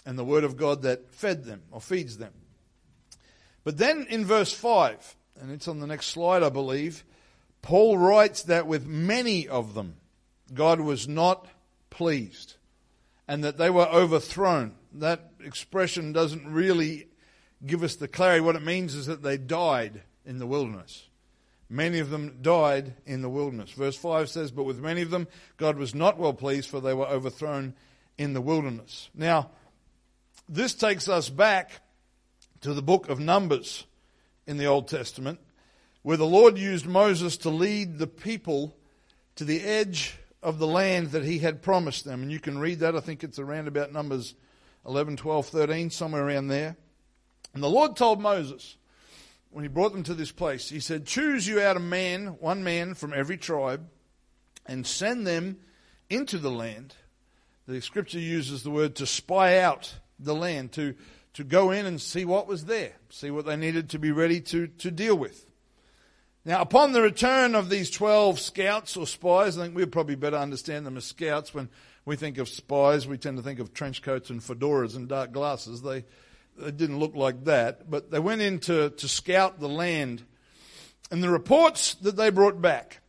and 0.06 0.18
the 0.18 0.26
Word 0.26 0.44
of 0.44 0.58
God 0.58 0.82
that 0.82 1.14
fed 1.14 1.46
them 1.46 1.62
or 1.72 1.80
feeds 1.80 2.18
them. 2.18 2.34
But 3.64 3.78
then 3.78 4.06
in 4.10 4.26
verse 4.26 4.52
5, 4.52 5.16
and 5.40 5.52
it's 5.52 5.68
on 5.68 5.80
the 5.80 5.88
next 5.88 6.08
slide, 6.08 6.44
I 6.44 6.50
believe, 6.50 7.06
Paul 7.62 7.98
writes 7.98 8.44
that 8.44 8.68
with 8.68 8.86
many 8.86 9.48
of 9.48 9.74
them, 9.74 9.98
God 10.54 10.80
was 10.80 11.08
not 11.08 11.48
pleased 11.90 12.56
and 13.28 13.44
that 13.44 13.58
they 13.58 13.70
were 13.70 13.88
overthrown. 13.88 14.74
That 14.94 15.32
expression 15.44 16.12
doesn't 16.12 16.52
really 16.52 17.08
give 17.66 17.84
us 17.84 17.96
the 17.96 18.08
clarity. 18.08 18.42
What 18.42 18.56
it 18.56 18.64
means 18.64 18.96
is 18.96 19.06
that 19.06 19.24
they 19.24 19.38
died 19.38 20.02
in 20.26 20.40
the 20.40 20.48
wilderness. 20.48 21.08
Many 21.70 22.00
of 22.00 22.10
them 22.10 22.40
died 22.42 22.96
in 23.06 23.22
the 23.22 23.30
wilderness. 23.30 23.72
Verse 23.72 23.96
5 23.96 24.30
says, 24.30 24.52
But 24.52 24.66
with 24.66 24.80
many 24.80 25.02
of 25.02 25.10
them, 25.10 25.28
God 25.56 25.78
was 25.78 25.96
not 25.96 26.20
well 26.20 26.34
pleased, 26.34 26.70
for 26.70 26.82
they 26.82 26.94
were 26.94 27.08
overthrown 27.08 27.74
in 28.18 28.34
the 28.34 28.42
wilderness. 28.42 29.10
Now, 29.16 29.52
this 30.50 30.74
takes 30.74 31.08
us 31.08 31.30
back 31.30 31.72
to 32.60 32.74
the 32.74 32.82
book 32.82 33.08
of 33.08 33.20
Numbers 33.22 33.86
in 34.46 34.58
the 34.58 34.66
Old 34.66 34.90
Testament, 34.90 35.40
where 36.04 36.18
the 36.18 36.26
Lord 36.26 36.58
used 36.58 36.86
Moses 36.86 37.38
to 37.38 37.50
lead 37.50 37.98
the 37.98 38.08
people 38.08 38.76
to 39.36 39.46
the 39.46 39.62
edge 39.62 40.16
of 40.42 40.60
the 40.60 40.68
land 40.68 41.12
that 41.12 41.24
he 41.24 41.40
had 41.40 41.62
promised 41.62 42.06
them. 42.06 42.24
And 42.24 42.32
you 42.32 42.40
can 42.40 42.58
read 42.58 42.80
that, 42.80 42.96
I 42.96 43.00
think 43.00 43.24
it's 43.24 43.40
around 43.40 43.68
about 43.68 43.94
Numbers 43.94 44.36
11, 44.86 45.18
12, 45.18 45.48
13, 45.48 45.90
somewhere 45.90 46.26
around 46.26 46.48
there. 46.48 46.76
And 47.54 47.62
the 47.62 47.70
Lord 47.70 47.96
told 47.96 48.20
Moses, 48.22 48.78
when 49.52 49.64
he 49.64 49.70
brought 49.70 49.92
them 49.92 50.04
to 50.04 50.14
this 50.14 50.32
place, 50.32 50.70
he 50.70 50.80
said, 50.80 51.06
Choose 51.06 51.48
you 51.48 51.62
out 51.62 51.78
a 51.78 51.82
man, 51.82 52.28
one 52.40 52.64
man 52.64 52.94
from 52.94 53.14
every 53.14 53.38
tribe, 53.38 53.88
and 54.66 54.88
send 54.88 55.28
them 55.28 55.58
into 56.10 56.38
the 56.38 56.52
land. 56.52 56.96
The 57.68 57.82
scripture 57.82 58.20
uses 58.20 58.64
the 58.64 58.72
word 58.72 58.96
to 58.96 59.06
spy 59.06 59.60
out 59.60 59.96
the 60.18 60.36
land, 60.36 60.72
to 60.74 60.96
to 61.34 61.44
go 61.44 61.72
in 61.72 61.86
and 61.86 62.02
see 62.02 62.26
what 62.26 62.48
was 62.48 62.66
there, 62.66 62.94
see 63.10 63.32
what 63.32 63.46
they 63.46 63.56
needed 63.56 63.90
to 63.92 64.00
be 64.00 64.12
ready 64.12 64.42
to, 64.42 64.68
to 64.68 64.92
deal 64.92 65.16
with. 65.16 65.50
Now, 66.44 66.62
upon 66.62 66.92
the 66.92 67.02
return 67.02 67.54
of 67.54 67.70
these 67.70 67.92
12 67.92 68.40
scouts 68.40 68.98
or 68.98 69.06
spies, 69.06 69.58
I 69.58 69.64
think 69.64 69.76
we'd 69.76 69.92
probably 69.92 70.16
better 70.16 70.38
understand 70.38 70.86
them 70.86 70.98
as 70.98 71.06
scouts. 71.06 71.54
When 71.54 71.70
we 72.04 72.16
think 72.16 72.40
of 72.40 72.50
spies, 72.50 73.08
we 73.08 73.18
tend 73.18 73.38
to 73.38 73.44
think 73.44 73.60
of 73.60 73.74
trench 73.74 74.02
coats 74.02 74.32
and 74.32 74.42
fedoras 74.42 74.96
and 74.96 75.08
dark 75.08 75.32
glasses. 75.32 75.84
They, 75.84 76.04
they 76.58 76.72
didn't 76.72 76.98
look 76.98 77.16
like 77.16 77.44
that, 77.44 77.92
but 77.92 78.10
they 78.10 78.20
went 78.20 78.42
in 78.42 78.60
to, 78.62 78.90
to 78.90 79.08
scout 79.08 79.60
the 79.60 79.70
land. 79.70 80.24
And 81.12 81.24
the 81.24 81.30
reports 81.30 81.94
that 81.96 82.16
they 82.16 82.32
brought 82.32 82.60
back 82.60 83.02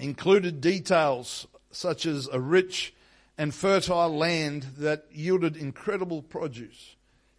included 0.00 0.60
details 0.60 1.46
such 1.70 2.06
as 2.06 2.28
a 2.32 2.40
rich 2.40 2.92
and 3.36 3.54
fertile 3.54 4.16
land 4.16 4.64
that 4.78 5.04
yielded 5.12 5.56
incredible 5.56 6.22
produce 6.22 6.96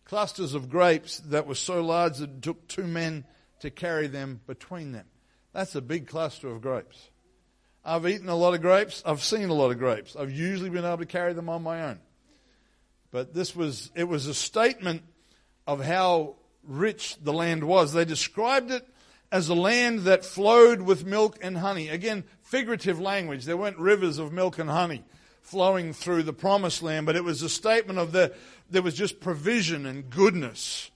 clusters 0.09 0.55
of 0.55 0.71
grapes 0.71 1.19
that 1.19 1.45
were 1.45 1.53
so 1.53 1.83
large 1.83 2.17
that 2.17 2.31
it 2.31 2.41
took 2.41 2.67
two 2.67 2.87
men 2.87 3.23
to 3.59 3.69
carry 3.69 4.07
them 4.07 4.41
between 4.47 4.91
them. 4.91 5.05
That's 5.53 5.75
a 5.75 5.81
big 5.81 6.07
cluster 6.07 6.47
of 6.49 6.61
grapes. 6.61 7.09
I've 7.83 8.07
eaten 8.07 8.29
a 8.29 8.35
lot 8.35 8.53
of 8.53 8.61
grapes. 8.61 9.01
I've 9.05 9.23
seen 9.23 9.49
a 9.49 9.53
lot 9.53 9.71
of 9.71 9.79
grapes. 9.79 10.15
I've 10.15 10.31
usually 10.31 10.69
been 10.69 10.85
able 10.85 10.97
to 10.97 11.05
carry 11.05 11.33
them 11.33 11.49
on 11.49 11.63
my 11.63 11.83
own. 11.83 11.99
But 13.11 13.33
this 13.33 13.55
was, 13.55 13.91
it 13.95 14.03
was 14.03 14.27
a 14.27 14.33
statement 14.33 15.03
of 15.65 15.83
how 15.83 16.35
rich 16.63 17.17
the 17.23 17.33
land 17.33 17.63
was. 17.63 17.93
They 17.93 18.05
described 18.05 18.71
it 18.71 18.87
as 19.31 19.49
a 19.49 19.55
land 19.55 20.01
that 20.01 20.25
flowed 20.25 20.81
with 20.81 21.05
milk 21.05 21.39
and 21.41 21.57
honey. 21.57 21.89
Again, 21.89 22.23
figurative 22.43 22.99
language. 22.99 23.45
There 23.45 23.57
weren't 23.57 23.77
rivers 23.77 24.17
of 24.17 24.31
milk 24.31 24.59
and 24.59 24.69
honey 24.69 25.03
flowing 25.41 25.93
through 25.93 26.23
the 26.23 26.33
promised 26.33 26.83
land, 26.83 27.05
but 27.05 27.15
it 27.15 27.23
was 27.23 27.41
a 27.41 27.49
statement 27.49 27.97
of 27.97 28.11
the, 28.11 28.33
there 28.69 28.83
was 28.83 28.93
just 28.93 29.19
provision 29.19 29.85
and 29.85 30.09
goodness. 30.09 30.91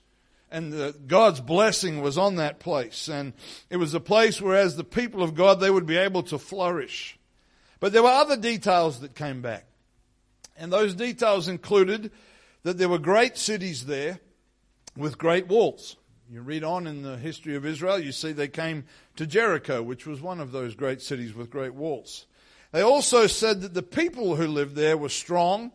And 0.53 0.71
the, 0.71 0.95
God's 1.07 1.41
blessing 1.41 2.01
was 2.01 2.15
on 2.15 2.35
that 2.35 2.59
place. 2.59 3.09
And 3.09 3.33
it 3.71 3.77
was 3.77 3.95
a 3.95 3.99
place 3.99 4.39
where, 4.39 4.55
as 4.55 4.75
the 4.75 4.83
people 4.83 5.23
of 5.23 5.33
God, 5.33 5.59
they 5.59 5.71
would 5.71 5.87
be 5.87 5.97
able 5.97 6.21
to 6.23 6.37
flourish. 6.37 7.17
But 7.79 7.91
there 7.91 8.03
were 8.03 8.09
other 8.09 8.37
details 8.37 8.99
that 8.99 9.15
came 9.15 9.41
back. 9.41 9.65
And 10.55 10.71
those 10.71 10.93
details 10.93 11.47
included 11.47 12.11
that 12.61 12.77
there 12.77 12.87
were 12.87 12.99
great 12.99 13.35
cities 13.35 13.87
there 13.87 14.19
with 14.95 15.17
great 15.17 15.47
walls. 15.47 15.95
You 16.31 16.41
read 16.41 16.63
on 16.63 16.85
in 16.85 17.01
the 17.01 17.17
history 17.17 17.55
of 17.55 17.65
Israel, 17.65 17.97
you 17.97 18.11
see 18.11 18.31
they 18.31 18.47
came 18.47 18.85
to 19.15 19.25
Jericho, 19.25 19.81
which 19.81 20.05
was 20.05 20.21
one 20.21 20.39
of 20.39 20.51
those 20.51 20.75
great 20.75 21.01
cities 21.01 21.33
with 21.33 21.49
great 21.49 21.73
walls. 21.73 22.27
They 22.71 22.81
also 22.81 23.25
said 23.25 23.61
that 23.61 23.73
the 23.73 23.81
people 23.81 24.35
who 24.35 24.47
lived 24.47 24.75
there 24.75 24.97
were 24.97 25.09
strong 25.09 25.71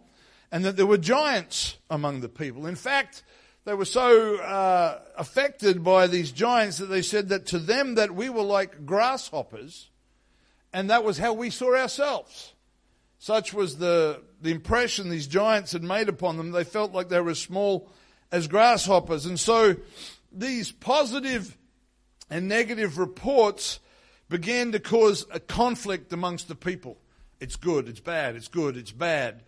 and 0.52 0.64
that 0.64 0.76
there 0.76 0.86
were 0.86 0.98
giants 0.98 1.76
among 1.90 2.20
the 2.20 2.28
people. 2.28 2.66
In 2.66 2.76
fact, 2.76 3.24
they 3.68 3.74
were 3.74 3.84
so 3.84 4.36
uh, 4.36 4.98
affected 5.18 5.84
by 5.84 6.06
these 6.06 6.32
giants 6.32 6.78
that 6.78 6.86
they 6.86 7.02
said 7.02 7.28
that 7.28 7.44
to 7.44 7.58
them 7.58 7.96
that 7.96 8.14
we 8.14 8.30
were 8.30 8.42
like 8.42 8.86
grasshoppers 8.86 9.90
and 10.72 10.88
that 10.88 11.04
was 11.04 11.18
how 11.18 11.34
we 11.34 11.50
saw 11.50 11.76
ourselves. 11.76 12.54
Such 13.18 13.52
was 13.52 13.76
the, 13.76 14.22
the 14.40 14.52
impression 14.52 15.10
these 15.10 15.26
giants 15.26 15.72
had 15.72 15.82
made 15.82 16.08
upon 16.08 16.38
them. 16.38 16.50
They 16.50 16.64
felt 16.64 16.94
like 16.94 17.10
they 17.10 17.20
were 17.20 17.32
as 17.32 17.40
small 17.40 17.92
as 18.32 18.48
grasshoppers. 18.48 19.26
And 19.26 19.38
so 19.38 19.76
these 20.32 20.72
positive 20.72 21.54
and 22.30 22.48
negative 22.48 22.96
reports 22.96 23.80
began 24.30 24.72
to 24.72 24.80
cause 24.80 25.26
a 25.30 25.40
conflict 25.40 26.10
amongst 26.14 26.48
the 26.48 26.54
people. 26.54 26.96
It's 27.38 27.56
good, 27.56 27.86
it's 27.86 28.00
bad, 28.00 28.34
it's 28.34 28.48
good, 28.48 28.78
it's 28.78 28.92
bad. 28.92 29.42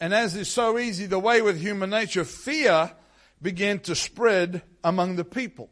And 0.00 0.14
as 0.14 0.34
is 0.34 0.48
so 0.48 0.78
easy 0.78 1.04
the 1.04 1.18
way 1.18 1.42
with 1.42 1.60
human 1.60 1.90
nature, 1.90 2.24
fear 2.24 2.92
began 3.40 3.78
to 3.80 3.94
spread 3.94 4.62
among 4.82 5.16
the 5.16 5.24
people. 5.24 5.70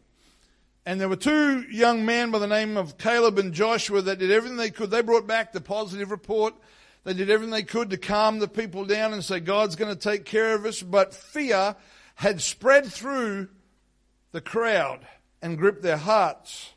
And 0.87 1.00
there 1.00 1.09
were 1.09 1.16
two 1.16 1.62
young 1.71 2.04
men 2.04 2.30
by 2.30 2.38
the 2.38 2.47
name 2.47 2.76
of 2.76 2.99
Caleb 2.99 3.38
and 3.38 3.54
Joshua 3.54 4.02
that 4.02 4.18
did 4.18 4.30
everything 4.30 4.59
they 4.59 4.71
could. 4.71 4.90
They 4.90 5.00
brought 5.00 5.26
back 5.26 5.52
the 5.52 5.61
positive 5.61 6.11
report. 6.11 6.54
They 7.04 7.14
did 7.14 7.30
everything 7.30 7.52
they 7.52 7.62
could 7.62 7.90
to 7.90 7.97
calm 7.97 8.38
the 8.38 8.49
people 8.49 8.85
down 8.85 9.12
and 9.12 9.25
say, 9.25 9.40
God's 9.40 9.76
going 9.76 9.94
to 9.94 10.00
take 10.00 10.25
care 10.25 10.54
of 10.54 10.66
us. 10.66 10.83
But 10.83 11.14
fear 11.14 11.76
had 12.16 12.42
spread 12.42 12.87
through 12.87 13.49
the 14.33 14.40
crowd 14.40 15.06
and 15.40 15.56
gripped 15.56 15.83
their 15.83 15.97
hearts 15.97 16.75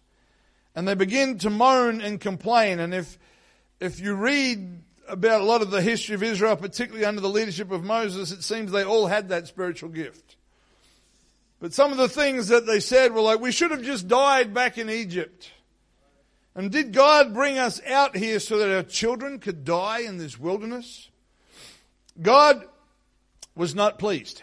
and 0.77 0.87
they 0.87 0.93
begin 0.93 1.39
to 1.39 1.49
moan 1.49 2.01
and 2.01 2.21
complain. 2.21 2.79
And 2.79 2.93
if, 2.93 3.17
if 3.79 3.99
you 3.99 4.13
read 4.13 4.83
about 5.07 5.41
a 5.41 5.43
lot 5.43 5.63
of 5.63 5.71
the 5.71 5.81
history 5.81 6.13
of 6.13 6.21
Israel, 6.21 6.55
particularly 6.55 7.03
under 7.03 7.19
the 7.19 7.27
leadership 7.27 7.71
of 7.71 7.83
Moses, 7.83 8.31
it 8.31 8.43
seems 8.43 8.71
they 8.71 8.83
all 8.83 9.07
had 9.07 9.29
that 9.29 9.47
spiritual 9.47 9.89
gift. 9.89 10.36
But 11.59 11.73
some 11.73 11.91
of 11.91 11.97
the 11.97 12.09
things 12.09 12.49
that 12.49 12.65
they 12.65 12.79
said 12.79 13.13
were 13.13 13.21
like, 13.21 13.39
we 13.39 13.51
should 13.51 13.71
have 13.71 13.81
just 13.81 14.07
died 14.07 14.53
back 14.53 14.77
in 14.77 14.89
Egypt. 14.89 15.51
And 16.55 16.71
did 16.71 16.93
God 16.93 17.33
bring 17.33 17.57
us 17.57 17.81
out 17.85 18.15
here 18.15 18.39
so 18.39 18.57
that 18.59 18.75
our 18.75 18.83
children 18.83 19.39
could 19.39 19.63
die 19.63 19.99
in 19.99 20.17
this 20.17 20.39
wilderness? 20.39 21.09
God 22.21 22.65
was 23.55 23.75
not 23.75 23.99
pleased, 23.99 24.41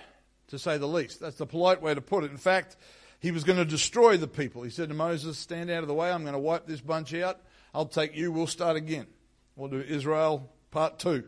to 0.49 0.59
say 0.59 0.79
the 0.79 0.87
least. 0.89 1.21
That's 1.21 1.37
the 1.37 1.47
polite 1.47 1.83
way 1.83 1.95
to 1.95 2.01
put 2.01 2.25
it. 2.25 2.31
In 2.31 2.37
fact, 2.37 2.77
he 3.21 3.31
was 3.31 3.43
going 3.43 3.59
to 3.59 3.65
destroy 3.65 4.17
the 4.17 4.29
people. 4.29 4.63
He 4.63 4.71
said 4.71 4.89
to 4.89 4.95
Moses, 4.95 5.39
Stand 5.39 5.71
out 5.71 5.83
of 5.83 5.89
the 5.89 5.95
way. 5.95 6.11
I'm 6.11 6.23
going 6.23 6.35
to 6.35 6.39
wipe 6.39 6.67
this 6.67 6.81
bunch 6.81 7.15
out. 7.15 7.41
I'll 7.73 7.87
take 7.87 8.15
you. 8.17 8.31
We'll 8.31 8.47
start 8.47 8.77
again. 8.77 9.07
We'll 9.57 9.71
do 9.71 9.81
Israel 9.81 10.53
part 10.71 10.99
two. 10.99 11.25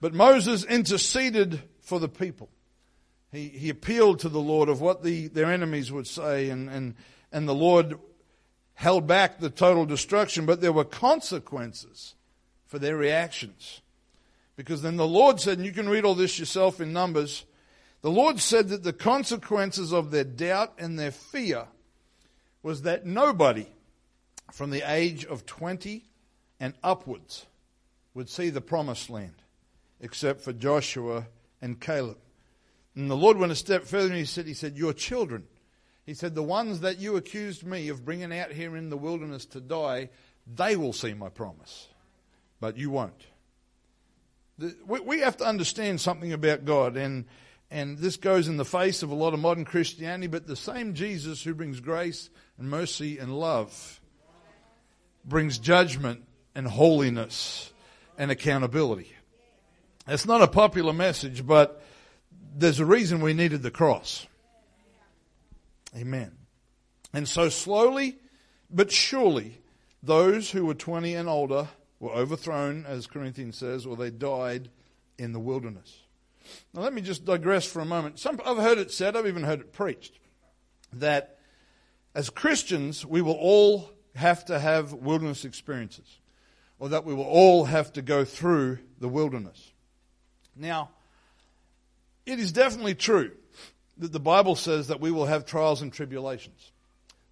But 0.00 0.14
Moses 0.14 0.64
interceded 0.64 1.60
for 1.80 2.00
the 2.00 2.08
people. 2.08 2.48
He, 3.32 3.48
he 3.48 3.68
appealed 3.68 4.20
to 4.20 4.28
the 4.28 4.40
Lord 4.40 4.68
of 4.68 4.80
what 4.80 5.02
the, 5.02 5.28
their 5.28 5.52
enemies 5.52 5.92
would 5.92 6.06
say, 6.06 6.50
and, 6.50 6.68
and, 6.68 6.94
and 7.30 7.48
the 7.48 7.54
Lord 7.54 7.98
held 8.74 9.06
back 9.06 9.38
the 9.38 9.50
total 9.50 9.84
destruction, 9.84 10.46
but 10.46 10.60
there 10.60 10.72
were 10.72 10.84
consequences 10.84 12.14
for 12.66 12.78
their 12.78 12.96
reactions. 12.96 13.80
Because 14.56 14.82
then 14.82 14.96
the 14.96 15.06
Lord 15.06 15.40
said, 15.40 15.58
and 15.58 15.66
you 15.66 15.72
can 15.72 15.88
read 15.88 16.04
all 16.04 16.14
this 16.14 16.38
yourself 16.38 16.80
in 16.80 16.92
Numbers, 16.92 17.44
the 18.00 18.10
Lord 18.10 18.38
said 18.40 18.68
that 18.68 18.84
the 18.84 18.92
consequences 18.92 19.92
of 19.92 20.10
their 20.10 20.24
doubt 20.24 20.74
and 20.78 20.98
their 20.98 21.10
fear 21.10 21.66
was 22.62 22.82
that 22.82 23.04
nobody 23.04 23.66
from 24.52 24.70
the 24.70 24.82
age 24.90 25.24
of 25.24 25.44
20 25.44 26.04
and 26.60 26.74
upwards 26.82 27.46
would 28.14 28.28
see 28.28 28.50
the 28.50 28.60
promised 28.60 29.10
land 29.10 29.34
except 30.00 30.40
for 30.40 30.52
Joshua 30.52 31.26
and 31.60 31.80
Caleb. 31.80 32.18
And 32.98 33.08
the 33.08 33.16
Lord 33.16 33.36
went 33.36 33.52
a 33.52 33.56
step 33.56 33.84
further 33.84 34.08
and 34.08 34.16
he 34.16 34.24
said, 34.24 34.48
he 34.48 34.54
said, 34.54 34.76
Your 34.76 34.92
children 34.92 35.46
He 36.04 36.14
said, 36.14 36.34
The 36.34 36.42
ones 36.42 36.80
that 36.80 36.98
you 36.98 37.14
accused 37.14 37.64
me 37.64 37.90
of 37.90 38.04
bringing 38.04 38.36
out 38.36 38.50
here 38.50 38.76
in 38.76 38.90
the 38.90 38.96
wilderness 38.96 39.46
to 39.46 39.60
die, 39.60 40.10
they 40.52 40.74
will 40.74 40.92
see 40.92 41.14
my 41.14 41.28
promise, 41.28 41.86
but 42.58 42.76
you 42.76 42.90
won't. 42.90 43.26
We 44.84 45.20
have 45.20 45.36
to 45.36 45.44
understand 45.44 46.00
something 46.00 46.32
about 46.32 46.64
God, 46.64 46.96
and, 46.96 47.26
and 47.70 47.98
this 47.98 48.16
goes 48.16 48.48
in 48.48 48.56
the 48.56 48.64
face 48.64 49.04
of 49.04 49.12
a 49.12 49.14
lot 49.14 49.32
of 49.32 49.38
modern 49.38 49.64
Christianity, 49.64 50.26
but 50.26 50.48
the 50.48 50.56
same 50.56 50.94
Jesus 50.94 51.44
who 51.44 51.54
brings 51.54 51.78
grace 51.78 52.30
and 52.58 52.68
mercy 52.68 53.18
and 53.18 53.38
love 53.38 54.00
brings 55.24 55.60
judgment 55.60 56.24
and 56.56 56.66
holiness 56.66 57.72
and 58.18 58.32
accountability. 58.32 59.12
It's 60.08 60.26
not 60.26 60.42
a 60.42 60.48
popular 60.48 60.92
message, 60.92 61.46
but 61.46 61.80
there's 62.56 62.80
a 62.80 62.86
reason 62.86 63.20
we 63.20 63.34
needed 63.34 63.62
the 63.62 63.70
cross. 63.70 64.26
Amen. 65.96 66.32
And 67.12 67.28
so 67.28 67.48
slowly 67.48 68.18
but 68.70 68.92
surely, 68.92 69.60
those 70.02 70.50
who 70.50 70.66
were 70.66 70.74
20 70.74 71.14
and 71.14 71.28
older 71.28 71.68
were 72.00 72.12
overthrown, 72.12 72.84
as 72.86 73.06
Corinthians 73.06 73.56
says, 73.56 73.86
or 73.86 73.96
they 73.96 74.10
died 74.10 74.68
in 75.18 75.32
the 75.32 75.40
wilderness. 75.40 76.00
Now, 76.72 76.82
let 76.82 76.92
me 76.92 77.02
just 77.02 77.24
digress 77.24 77.66
for 77.66 77.80
a 77.80 77.86
moment. 77.86 78.18
Some, 78.18 78.40
I've 78.44 78.58
heard 78.58 78.78
it 78.78 78.90
said, 78.90 79.16
I've 79.16 79.26
even 79.26 79.44
heard 79.44 79.60
it 79.60 79.72
preached, 79.72 80.18
that 80.92 81.38
as 82.14 82.30
Christians, 82.30 83.04
we 83.04 83.22
will 83.22 83.34
all 83.34 83.90
have 84.14 84.44
to 84.46 84.58
have 84.58 84.92
wilderness 84.92 85.44
experiences, 85.44 86.18
or 86.78 86.90
that 86.90 87.04
we 87.04 87.14
will 87.14 87.24
all 87.24 87.64
have 87.64 87.92
to 87.94 88.02
go 88.02 88.24
through 88.24 88.78
the 89.00 89.08
wilderness. 89.08 89.72
Now, 90.54 90.90
it 92.28 92.38
is 92.38 92.52
definitely 92.52 92.94
true 92.94 93.32
that 93.96 94.12
the 94.12 94.20
Bible 94.20 94.54
says 94.54 94.88
that 94.88 95.00
we 95.00 95.10
will 95.10 95.26
have 95.26 95.46
trials 95.46 95.80
and 95.80 95.92
tribulations, 95.92 96.72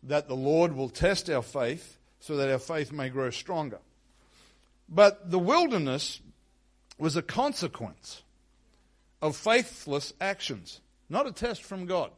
that 0.03 0.27
the 0.27 0.35
Lord 0.35 0.75
will 0.75 0.89
test 0.89 1.29
our 1.29 1.43
faith 1.43 1.99
so 2.19 2.37
that 2.39 2.51
our 2.51 2.59
faith 2.59 2.93
may 2.93 3.11
grow 3.11 3.31
stronger. 3.31 3.79
But 4.89 5.31
the 5.31 5.39
wilderness 5.39 6.21
was 6.99 7.15
a 7.15 7.23
consequence 7.23 8.23
of 9.21 9.37
faithless 9.37 10.15
actions, 10.21 10.81
not 11.11 11.27
a 11.27 11.33
test 11.33 11.63
from 11.63 11.87
God. 11.87 12.11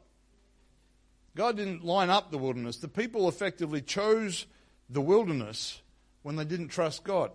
God 1.35 1.57
didn't 1.57 1.85
line 1.85 2.11
up 2.11 2.31
the 2.31 2.39
wilderness. 2.39 2.77
The 2.77 2.89
people 2.89 3.29
effectively 3.29 3.83
chose 3.83 4.47
the 4.89 5.01
wilderness 5.01 5.83
when 6.23 6.37
they 6.37 6.45
didn't 6.45 6.69
trust 6.69 7.05
God. 7.05 7.33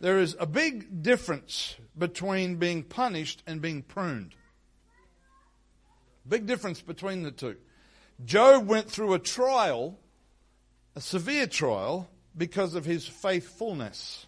There 0.00 0.18
is 0.18 0.34
a 0.38 0.46
big 0.46 1.02
difference 1.02 1.76
between 1.96 2.56
being 2.56 2.82
punished 2.82 3.42
and 3.46 3.62
being 3.62 3.82
pruned. 3.82 4.34
Big 6.28 6.46
difference 6.46 6.80
between 6.80 7.22
the 7.22 7.30
two. 7.30 7.56
Job 8.24 8.66
went 8.66 8.90
through 8.90 9.14
a 9.14 9.18
trial, 9.18 9.98
a 10.94 11.00
severe 11.00 11.46
trial, 11.46 12.08
because 12.36 12.74
of 12.74 12.84
his 12.84 13.06
faithfulness. 13.06 14.26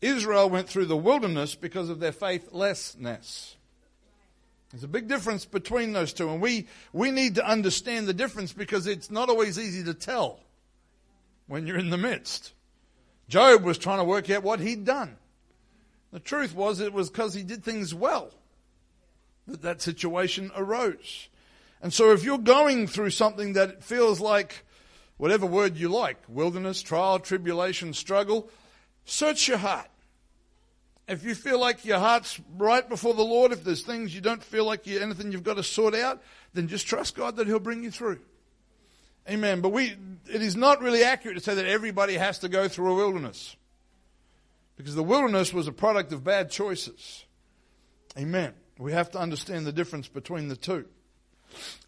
Israel 0.00 0.48
went 0.48 0.68
through 0.68 0.86
the 0.86 0.96
wilderness 0.96 1.54
because 1.54 1.88
of 1.88 2.00
their 2.00 2.12
faithlessness. 2.12 3.56
There's 4.70 4.84
a 4.84 4.88
big 4.88 5.06
difference 5.06 5.44
between 5.44 5.92
those 5.92 6.12
two, 6.12 6.30
and 6.30 6.40
we, 6.40 6.66
we 6.92 7.10
need 7.10 7.34
to 7.34 7.46
understand 7.46 8.08
the 8.08 8.14
difference 8.14 8.52
because 8.52 8.86
it's 8.86 9.10
not 9.10 9.28
always 9.28 9.58
easy 9.58 9.84
to 9.84 9.94
tell 9.94 10.40
when 11.46 11.66
you're 11.66 11.78
in 11.78 11.90
the 11.90 11.98
midst. 11.98 12.52
Job 13.28 13.64
was 13.64 13.76
trying 13.76 13.98
to 13.98 14.04
work 14.04 14.30
out 14.30 14.42
what 14.42 14.60
he'd 14.60 14.84
done. 14.84 15.16
The 16.10 16.20
truth 16.20 16.54
was, 16.54 16.80
it 16.80 16.92
was 16.92 17.10
because 17.10 17.34
he 17.34 17.42
did 17.42 17.62
things 17.62 17.94
well 17.94 18.32
that 19.46 19.62
that 19.62 19.82
situation 19.82 20.50
arose. 20.56 21.28
And 21.80 21.92
so 21.92 22.12
if 22.12 22.24
you're 22.24 22.38
going 22.38 22.86
through 22.86 23.10
something 23.10 23.54
that 23.54 23.82
feels 23.82 24.20
like, 24.20 24.64
whatever 25.16 25.46
word 25.46 25.76
you 25.76 25.88
like, 25.88 26.18
wilderness, 26.28 26.82
trial, 26.82 27.18
tribulation, 27.18 27.92
struggle, 27.92 28.48
search 29.04 29.48
your 29.48 29.58
heart. 29.58 29.88
If 31.08 31.24
you 31.24 31.34
feel 31.34 31.60
like 31.60 31.84
your 31.84 31.98
heart's 31.98 32.40
right 32.56 32.88
before 32.88 33.14
the 33.14 33.24
Lord, 33.24 33.50
if 33.50 33.64
there's 33.64 33.82
things 33.82 34.14
you 34.14 34.20
don't 34.20 34.42
feel 34.42 34.64
like 34.64 34.86
you, 34.86 35.00
anything 35.00 35.32
you've 35.32 35.42
got 35.42 35.56
to 35.56 35.62
sort 35.64 35.94
out, 35.94 36.22
then 36.54 36.68
just 36.68 36.86
trust 36.86 37.16
God 37.16 37.36
that 37.36 37.48
He'll 37.48 37.58
bring 37.58 37.82
you 37.82 37.90
through. 37.90 38.20
Amen. 39.28 39.60
But 39.60 39.70
we, 39.70 39.96
it 40.32 40.42
is 40.42 40.56
not 40.56 40.80
really 40.80 41.02
accurate 41.02 41.36
to 41.36 41.42
say 41.42 41.54
that 41.54 41.66
everybody 41.66 42.14
has 42.14 42.38
to 42.40 42.48
go 42.48 42.68
through 42.68 42.92
a 42.92 42.94
wilderness. 42.94 43.56
Because 44.76 44.94
the 44.94 45.02
wilderness 45.02 45.52
was 45.52 45.68
a 45.68 45.72
product 45.72 46.12
of 46.12 46.24
bad 46.24 46.50
choices. 46.50 47.24
Amen. 48.16 48.54
We 48.78 48.92
have 48.92 49.10
to 49.12 49.18
understand 49.18 49.66
the 49.66 49.72
difference 49.72 50.08
between 50.08 50.48
the 50.48 50.56
two. 50.56 50.86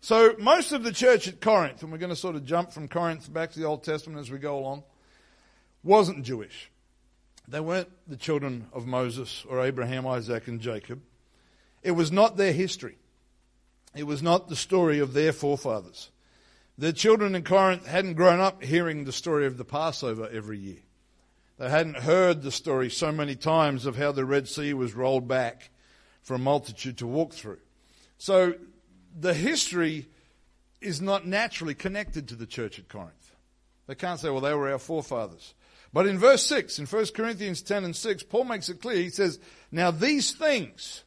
So 0.01 0.35
most 0.39 0.73
of 0.73 0.83
the 0.83 0.93
church 0.93 1.27
at 1.29 1.41
Corinth, 1.41 1.83
and 1.83 1.91
we're 1.91 1.99
going 1.99 2.11
to 2.11 2.17
sort 2.17 2.37
of 2.37 2.45
jump 2.45 2.73
from 2.73 2.89
Corinth 2.89 3.33
back 3.33 3.53
to 3.53 3.59
the 3.59 3.67
Old 3.67 3.83
Testament 3.83 4.21
as 4.21 4.31
we 4.31 4.39
go 4.39 4.59
along, 4.59 4.83
wasn't 5.83 6.25
Jewish. 6.25 6.71
They 7.49 7.61
weren't 7.61 7.89
the 8.07 8.17
children 8.17 8.69
of 8.73 8.87
Moses 8.87 9.45
or 9.49 9.61
Abraham, 9.61 10.07
Isaac, 10.07 10.49
and 10.49 10.61
Jacob. 10.61 11.03
It 11.83 11.93
was 11.93 12.11
not 12.11 12.37
their 12.37 12.53
history. 12.53 12.97
It 13.95 14.05
was 14.05 14.23
not 14.23 14.49
the 14.49 14.57
story 14.57 14.99
of 14.99 15.13
their 15.13 15.33
forefathers. 15.33 16.11
The 16.77 16.93
children 16.93 17.35
in 17.35 17.45
Corinth 17.45 17.87
hadn't 17.87 18.15
grown 18.15 18.41
up 18.41 18.63
hearing 18.63 19.05
the 19.05 19.13
story 19.13 19.47
of 19.47 19.57
the 19.57 19.65
Passover 19.65 20.29
every 20.33 20.59
year. 20.59 20.83
They 21.59 21.71
hadn't 21.71 21.99
heard 21.99 22.43
the 22.43 22.51
story 22.51 22.91
so 22.91 23.13
many 23.13 23.37
times 23.37 23.87
of 23.87 23.97
how 23.97 24.11
the 24.11 24.25
Red 24.25 24.49
Sea 24.49 24.75
was 24.75 24.95
rolled 24.95 25.29
back 25.29 25.71
for 26.25 26.35
a 26.35 26.39
multitude 26.39 26.99
to 26.99 27.07
walk 27.07 27.33
through. 27.33 27.61
So 28.19 28.55
the 29.19 29.35
history 29.35 30.09
is 30.81 31.01
not 31.01 31.27
naturally 31.27 31.75
connected 31.75 32.29
to 32.29 32.35
the 32.35 32.47
church 32.47 32.79
at 32.79 32.89
Corinth. 32.89 33.37
They 33.87 33.95
can't 33.95 34.19
say, 34.19 34.31
well, 34.31 34.41
they 34.41 34.55
were 34.55 34.73
our 34.73 34.79
forefathers. 34.79 35.55
But 35.93 36.07
in 36.07 36.19
verse 36.19 36.45
6, 36.47 36.81
in 36.81 36.87
1 36.87 37.07
Corinthians 37.15 37.63
10 37.63 37.85
and 37.85 37.95
6, 37.95 38.25
Paul 38.25 38.45
makes 38.45 38.69
it 38.69 38.81
clear. 38.81 38.97
He 38.97 39.11
says, 39.11 39.39
Now 39.71 39.93
these 39.93 40.33
things 40.33 41.05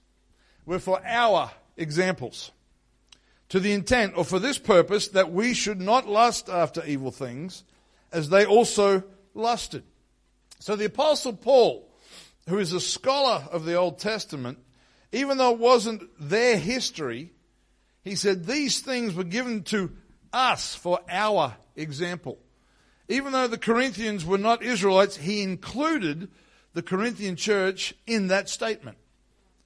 were 0.66 0.80
for 0.80 1.06
our 1.06 1.52
examples, 1.76 2.52
to 3.50 3.60
the 3.60 3.74
intent, 3.74 4.14
or 4.16 4.24
for 4.24 4.40
this 4.40 4.58
purpose, 4.58 5.10
that 5.10 5.32
we 5.32 5.54
should 5.54 5.82
not 5.82 6.08
lust 6.08 6.48
after 6.48 6.86
evil 6.86 7.12
things, 7.12 7.64
as 8.14 8.30
they 8.30 8.46
also 8.46 9.04
lusted. 9.34 9.84
So 10.60 10.76
the 10.76 10.86
Apostle 10.86 11.34
Paul, 11.34 11.90
who 12.48 12.60
is 12.60 12.72
a 12.72 12.80
scholar 12.80 13.46
of 13.52 13.66
the 13.66 13.76
Old 13.76 14.00
Testament, 14.00 14.60
even 15.12 15.38
though 15.38 15.54
it 15.54 15.60
wasn't 15.60 16.04
their 16.20 16.58
history, 16.58 17.32
he 18.04 18.16
said 18.16 18.46
these 18.46 18.80
things 18.80 19.14
were 19.14 19.24
given 19.24 19.64
to 19.64 19.92
us 20.34 20.76
for 20.76 21.00
our 21.10 21.56
example 21.76 22.40
even 23.10 23.32
though 23.32 23.48
the 23.48 23.58
Corinthians 23.58 24.26
were 24.26 24.38
not 24.38 24.64
Israelites, 24.64 25.16
he 25.16 25.42
included 25.42 26.30
the 26.74 26.82
Corinthian 26.82 27.36
church 27.36 27.94
in 28.06 28.28
that 28.28 28.50
statement. 28.50 28.98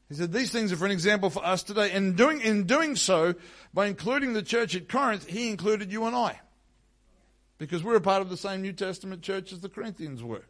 He 0.10 0.16
said 0.16 0.32
these 0.32 0.52
things 0.52 0.72
are 0.72 0.76
for 0.76 0.86
an 0.86 0.92
example 0.92 1.30
for 1.30 1.44
us 1.46 1.64
today. 1.64 1.92
And 1.92 2.16
doing, 2.16 2.42
in 2.42 2.66
doing 2.66 2.96
so, 2.96 3.34
by 3.74 3.88
including 3.88 4.34
the 4.34 4.44
church 4.44 4.76
at 4.76 4.90
Corinth, 4.90 5.26
he 5.26 5.50
included 5.50 5.92
you 5.92 6.06
and 6.06 6.16
I. 6.16 6.40
Because 7.58 7.84
we're 7.84 7.96
a 7.96 8.02
part 8.02 8.22
of 8.22 8.30
the 8.30 8.38
same 8.38 8.62
New 8.62 8.74
Testament 8.74 9.22
church 9.22 9.54
as 9.54 9.62
the 9.62 9.70
Corinthians 9.70 10.24
were. 10.24 10.44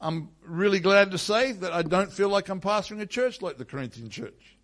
I'm 0.00 0.28
really 0.42 0.80
glad 0.80 1.10
to 1.10 1.18
say 1.18 1.52
that 1.52 1.72
I 1.72 1.82
don't 1.82 2.12
feel 2.12 2.28
like 2.28 2.48
I'm 2.48 2.60
pastoring 2.60 3.00
a 3.00 3.06
church 3.06 3.42
like 3.42 3.58
the 3.58 3.64
Corinthian 3.64 4.10
church. 4.10 4.56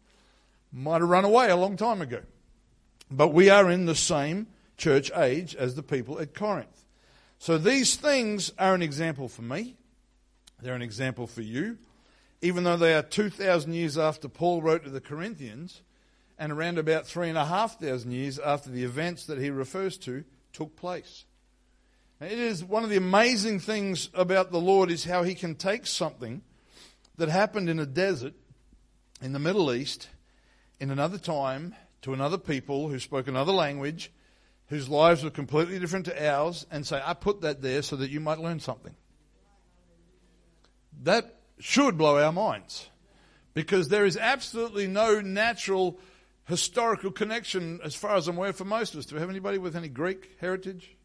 Might 0.72 1.00
have 1.00 1.08
run 1.08 1.24
away 1.24 1.50
a 1.50 1.56
long 1.56 1.76
time 1.76 2.00
ago. 2.00 2.20
But 3.10 3.28
we 3.28 3.50
are 3.50 3.70
in 3.70 3.86
the 3.86 3.94
same 3.94 4.46
church 4.76 5.10
age 5.16 5.54
as 5.54 5.74
the 5.74 5.82
people 5.82 6.20
at 6.20 6.34
Corinth. 6.34 6.84
So 7.38 7.58
these 7.58 7.96
things 7.96 8.52
are 8.58 8.74
an 8.74 8.82
example 8.82 9.28
for 9.28 9.42
me. 9.42 9.76
They're 10.62 10.74
an 10.74 10.82
example 10.82 11.26
for 11.26 11.42
you. 11.42 11.78
Even 12.40 12.64
though 12.64 12.76
they 12.76 12.94
are 12.94 13.02
2,000 13.02 13.72
years 13.72 13.98
after 13.98 14.28
Paul 14.28 14.62
wrote 14.62 14.84
to 14.84 14.90
the 14.90 15.00
Corinthians, 15.00 15.82
and 16.38 16.52
around 16.52 16.78
about 16.78 17.06
3,500 17.06 18.06
years 18.06 18.38
after 18.38 18.70
the 18.70 18.84
events 18.84 19.26
that 19.26 19.38
he 19.38 19.50
refers 19.50 19.96
to 19.98 20.24
took 20.52 20.76
place. 20.76 21.24
It 22.20 22.38
is 22.38 22.64
one 22.64 22.84
of 22.84 22.90
the 22.90 22.96
amazing 22.96 23.60
things 23.60 24.08
about 24.14 24.52
the 24.52 24.60
Lord 24.60 24.90
is 24.90 25.04
how 25.04 25.24
he 25.24 25.34
can 25.34 25.56
take 25.56 25.86
something 25.86 26.42
that 27.16 27.28
happened 27.28 27.68
in 27.68 27.78
a 27.78 27.86
desert 27.86 28.34
in 29.20 29.32
the 29.32 29.38
Middle 29.38 29.72
East 29.72 30.08
in 30.78 30.90
another 30.90 31.18
time 31.18 31.74
to 32.02 32.12
another 32.12 32.38
people 32.38 32.88
who 32.88 32.98
spoke 32.98 33.26
another 33.26 33.52
language 33.52 34.12
whose 34.68 34.88
lives 34.88 35.24
were 35.24 35.30
completely 35.30 35.78
different 35.78 36.06
to 36.06 36.28
ours 36.28 36.66
and 36.70 36.86
say, 36.86 37.00
I 37.04 37.14
put 37.14 37.40
that 37.42 37.62
there 37.62 37.82
so 37.82 37.96
that 37.96 38.10
you 38.10 38.20
might 38.20 38.38
learn 38.38 38.60
something. 38.60 38.94
That 41.02 41.40
should 41.58 41.98
blow 41.98 42.22
our 42.22 42.32
minds 42.32 42.88
because 43.54 43.88
there 43.88 44.06
is 44.06 44.16
absolutely 44.16 44.86
no 44.86 45.20
natural 45.20 45.98
historical 46.46 47.10
connection, 47.10 47.80
as 47.82 47.94
far 47.94 48.16
as 48.16 48.28
I'm 48.28 48.36
aware, 48.36 48.52
for 48.52 48.64
most 48.64 48.94
of 48.94 49.00
us. 49.00 49.06
Do 49.06 49.16
we 49.16 49.20
have 49.20 49.30
anybody 49.30 49.58
with 49.58 49.76
any 49.76 49.88
Greek 49.88 50.36
heritage? 50.40 50.96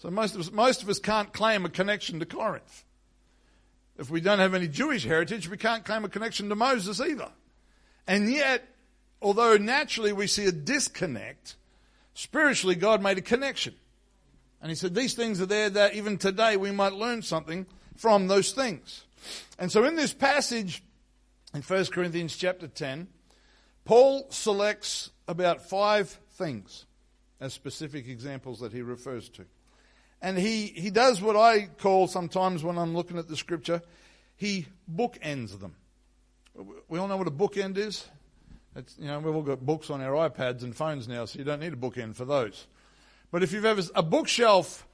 So 0.00 0.10
most 0.10 0.34
of 0.34 0.40
us, 0.40 0.50
most 0.50 0.82
of 0.82 0.88
us 0.88 0.98
can't 0.98 1.30
claim 1.30 1.66
a 1.66 1.68
connection 1.68 2.20
to 2.20 2.26
Corinth. 2.26 2.84
If 3.98 4.08
we 4.08 4.22
don't 4.22 4.38
have 4.38 4.54
any 4.54 4.66
Jewish 4.66 5.04
heritage, 5.04 5.46
we 5.50 5.58
can't 5.58 5.84
claim 5.84 6.06
a 6.06 6.08
connection 6.08 6.48
to 6.48 6.54
Moses 6.56 7.02
either. 7.02 7.28
And 8.06 8.32
yet, 8.32 8.66
although 9.20 9.58
naturally 9.58 10.14
we 10.14 10.26
see 10.26 10.46
a 10.46 10.52
disconnect, 10.52 11.56
spiritually, 12.14 12.76
God 12.76 13.02
made 13.02 13.18
a 13.18 13.22
connection. 13.22 13.74
And 14.62 14.70
he 14.70 14.74
said, 14.74 14.94
These 14.94 15.12
things 15.12 15.38
are 15.38 15.46
there 15.46 15.68
that 15.68 15.94
even 15.94 16.16
today 16.16 16.56
we 16.56 16.70
might 16.70 16.94
learn 16.94 17.20
something 17.20 17.66
from 17.94 18.26
those 18.26 18.52
things. 18.52 19.04
And 19.58 19.70
so 19.70 19.84
in 19.84 19.96
this 19.96 20.14
passage 20.14 20.82
in 21.52 21.60
1 21.60 21.84
Corinthians 21.86 22.34
chapter 22.38 22.68
10, 22.68 23.06
Paul 23.84 24.26
selects 24.30 25.10
about 25.28 25.68
five 25.68 26.08
things 26.32 26.86
as 27.38 27.52
specific 27.52 28.08
examples 28.08 28.60
that 28.60 28.72
he 28.72 28.80
refers 28.80 29.28
to. 29.30 29.44
And 30.22 30.38
he, 30.38 30.66
he 30.66 30.90
does 30.90 31.20
what 31.22 31.36
I 31.36 31.66
call 31.78 32.06
sometimes 32.06 32.62
when 32.62 32.76
I'm 32.76 32.94
looking 32.94 33.18
at 33.18 33.28
the 33.28 33.36
scripture, 33.36 33.82
he 34.36 34.66
bookends 34.92 35.58
them. 35.60 35.74
We 36.88 36.98
all 36.98 37.08
know 37.08 37.16
what 37.16 37.26
a 37.26 37.30
bookend 37.30 37.78
is. 37.78 38.06
It's, 38.76 38.96
you 38.98 39.06
know, 39.06 39.18
we've 39.18 39.34
all 39.34 39.42
got 39.42 39.64
books 39.64 39.90
on 39.90 40.00
our 40.00 40.28
iPads 40.28 40.62
and 40.62 40.76
phones 40.76 41.08
now, 41.08 41.24
so 41.24 41.38
you 41.38 41.44
don't 41.44 41.60
need 41.60 41.72
a 41.72 41.76
bookend 41.76 42.16
for 42.16 42.24
those. 42.24 42.66
But 43.30 43.42
if 43.42 43.52
you've 43.52 43.64
ever, 43.64 43.82
a 43.94 44.02
bookshelf 44.02 44.86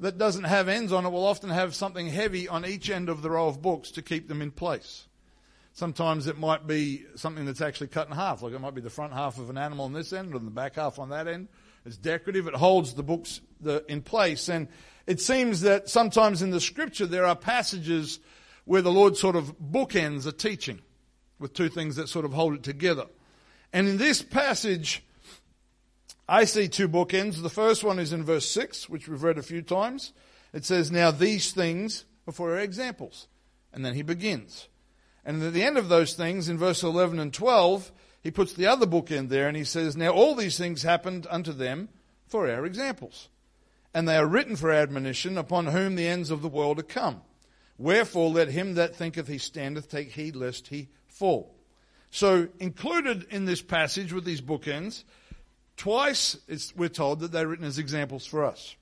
that 0.00 0.16
doesn't 0.16 0.44
have 0.44 0.68
ends 0.68 0.92
on 0.92 1.04
it 1.04 1.10
will 1.10 1.26
often 1.26 1.50
have 1.50 1.74
something 1.74 2.08
heavy 2.08 2.48
on 2.48 2.64
each 2.64 2.90
end 2.90 3.08
of 3.08 3.22
the 3.22 3.30
row 3.30 3.48
of 3.48 3.60
books 3.60 3.90
to 3.92 4.02
keep 4.02 4.28
them 4.28 4.40
in 4.40 4.50
place. 4.50 5.06
Sometimes 5.72 6.26
it 6.26 6.38
might 6.38 6.66
be 6.66 7.04
something 7.14 7.44
that's 7.44 7.60
actually 7.60 7.88
cut 7.88 8.08
in 8.08 8.14
half, 8.14 8.42
like 8.42 8.52
it 8.52 8.58
might 8.58 8.74
be 8.74 8.80
the 8.80 8.90
front 8.90 9.12
half 9.12 9.38
of 9.38 9.50
an 9.50 9.58
animal 9.58 9.84
on 9.84 9.92
this 9.92 10.12
end 10.12 10.34
and 10.34 10.46
the 10.46 10.50
back 10.50 10.76
half 10.76 10.98
on 10.98 11.10
that 11.10 11.28
end. 11.28 11.48
It's 11.84 11.96
decorative. 11.96 12.48
It 12.48 12.54
holds 12.54 12.94
the 12.94 13.02
books 13.02 13.40
in 13.88 14.02
place. 14.02 14.48
And 14.48 14.68
it 15.06 15.20
seems 15.20 15.62
that 15.62 15.88
sometimes 15.88 16.42
in 16.42 16.50
the 16.50 16.60
scripture 16.60 17.06
there 17.06 17.26
are 17.26 17.36
passages 17.36 18.20
where 18.64 18.82
the 18.82 18.92
Lord 18.92 19.16
sort 19.16 19.36
of 19.36 19.58
bookends 19.58 20.26
a 20.26 20.32
teaching 20.32 20.80
with 21.38 21.54
two 21.54 21.68
things 21.68 21.96
that 21.96 22.08
sort 22.08 22.24
of 22.24 22.32
hold 22.32 22.54
it 22.54 22.62
together. 22.62 23.06
And 23.72 23.88
in 23.88 23.98
this 23.98 24.22
passage, 24.22 25.02
I 26.28 26.44
see 26.44 26.68
two 26.68 26.88
bookends. 26.88 27.42
The 27.42 27.50
first 27.50 27.82
one 27.82 27.98
is 27.98 28.12
in 28.12 28.22
verse 28.22 28.48
6, 28.50 28.88
which 28.88 29.08
we've 29.08 29.22
read 29.22 29.38
a 29.38 29.42
few 29.42 29.62
times. 29.62 30.12
It 30.52 30.64
says, 30.64 30.92
Now 30.92 31.10
these 31.10 31.52
things 31.52 32.04
are 32.26 32.32
for 32.32 32.52
our 32.52 32.60
examples. 32.60 33.26
And 33.72 33.84
then 33.84 33.94
he 33.94 34.02
begins. 34.02 34.68
And 35.24 35.42
at 35.42 35.52
the 35.52 35.62
end 35.62 35.76
of 35.76 35.88
those 35.88 36.14
things, 36.14 36.48
in 36.48 36.58
verse 36.58 36.82
11 36.82 37.18
and 37.18 37.32
12, 37.32 37.92
he 38.22 38.30
puts 38.30 38.52
the 38.52 38.66
other 38.66 38.86
bookend 38.86 39.28
there 39.28 39.48
and 39.48 39.56
he 39.56 39.64
says, 39.64 39.96
Now 39.96 40.10
all 40.10 40.34
these 40.34 40.58
things 40.58 40.82
happened 40.82 41.26
unto 41.30 41.52
them 41.52 41.88
for 42.26 42.50
our 42.50 42.64
examples. 42.64 43.28
And 43.92 44.08
they 44.08 44.16
are 44.16 44.26
written 44.26 44.56
for 44.56 44.70
admonition, 44.70 45.36
upon 45.36 45.66
whom 45.66 45.96
the 45.96 46.06
ends 46.06 46.30
of 46.30 46.42
the 46.42 46.48
world 46.48 46.78
are 46.78 46.84
come. 46.84 47.22
Wherefore 47.76 48.30
let 48.30 48.48
him 48.48 48.74
that 48.74 48.94
thinketh 48.94 49.26
he 49.26 49.38
standeth 49.38 49.88
take 49.88 50.12
heed 50.12 50.36
lest 50.36 50.68
he 50.68 50.88
fall. 51.08 51.54
So 52.10 52.48
included 52.58 53.26
in 53.30 53.46
this 53.46 53.62
passage 53.62 54.12
with 54.12 54.24
these 54.24 54.40
bookends 54.40 55.04
Twice 55.80 56.36
we're 56.76 56.90
told 56.90 57.20
that 57.20 57.32
they're 57.32 57.48
written 57.48 57.64
as 57.64 57.78
examples 57.78 58.26
for 58.26 58.44
us. 58.44 58.76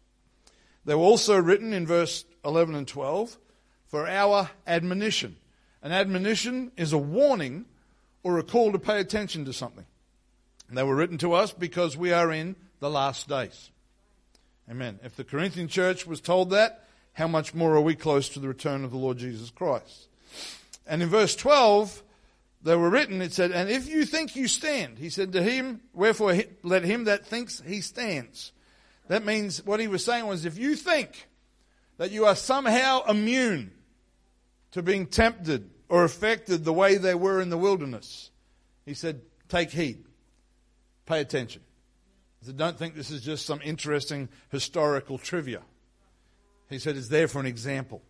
They 0.85 0.97
were 0.97 1.03
also 1.03 1.37
written 1.37 1.73
in 1.73 1.87
verse 1.87 2.25
11 2.44 2.75
and 2.75 2.88
12 2.88 3.38
for 3.87 4.09
our 4.09 4.51
admonition. 4.66 5.37
An 5.81 5.92
admonition 5.92 6.73
is 6.77 6.92
a 6.92 6.99
warning 6.99 7.66
or 8.25 8.40
a 8.40 8.42
call 8.42 8.73
to 8.73 8.81
pay 8.81 8.99
attention 8.99 9.44
to 9.44 9.53
something. 9.53 9.87
And 10.68 10.77
they 10.77 10.83
were 10.83 10.97
written 10.97 11.18
to 11.18 11.35
us 11.35 11.53
because 11.53 11.97
we 11.97 12.12
are 12.12 12.33
in 12.33 12.57
the 12.81 12.90
last 12.90 13.29
days. 13.29 13.71
Amen. 14.70 15.00
If 15.02 15.16
the 15.16 15.24
Corinthian 15.24 15.68
church 15.68 16.07
was 16.07 16.20
told 16.20 16.50
that, 16.50 16.85
how 17.14 17.26
much 17.26 17.54
more 17.54 17.74
are 17.74 17.81
we 17.81 17.94
close 17.94 18.28
to 18.31 18.40
the 18.40 18.48
return 18.48 18.85
of 18.85 18.90
the 18.90 18.98
Lord 18.98 19.18
Jesus 19.18 19.50
Christ? 19.50 20.09
And 20.87 21.02
in 21.02 21.09
verse 21.09 21.35
12, 21.37 22.02
they 22.62 22.76
were 22.76 22.90
written, 22.90 23.22
it 23.22 23.33
said, 23.33 23.50
And 23.50 23.70
if 23.70 23.88
you 23.88 24.04
think 24.04 24.37
you 24.37 24.46
stand, 24.46 24.98
he 24.98 25.11
said 25.11 25.33
to 25.33 25.42
him, 25.42 25.81
Wherefore 25.94 26.37
let 26.62 26.85
him 26.85 27.04
that 27.04 27.26
thinks 27.26 27.62
he 27.66 27.81
stands. 27.81 28.52
That 29.09 29.24
means 29.24 29.64
what 29.64 29.81
he 29.81 29.88
was 29.88 30.04
saying 30.04 30.26
was 30.26 30.44
if 30.44 30.59
you 30.59 30.76
think 30.76 31.28
that 31.96 32.11
you 32.11 32.26
are 32.26 32.37
somehow 32.37 33.04
immune 33.09 33.72
to 34.72 34.83
being 34.83 35.07
tempted 35.07 35.70
or 35.88 36.04
affected 36.04 36.64
the 36.64 36.72
way 36.72 36.96
they 36.96 37.14
were 37.14 37.40
in 37.40 37.48
the 37.48 37.59
wilderness, 37.59 38.31
he 38.85 38.94
said, 38.94 39.22
take 39.48 39.70
heed. 39.70 40.04
Pay 41.07 41.20
attention. 41.20 41.62
Said, 42.42 42.57
don't 42.57 42.79
think 42.79 42.94
this 42.94 43.11
is 43.11 43.22
just 43.22 43.46
some 43.46 43.61
interesting 43.64 44.29
historical 44.51 45.18
trivia. 45.18 45.62
He 46.70 46.79
said 46.79 46.96
it's 46.96 47.09
there 47.09 47.29
for 47.29 47.40
an 47.40 47.46
example. 47.46 48.03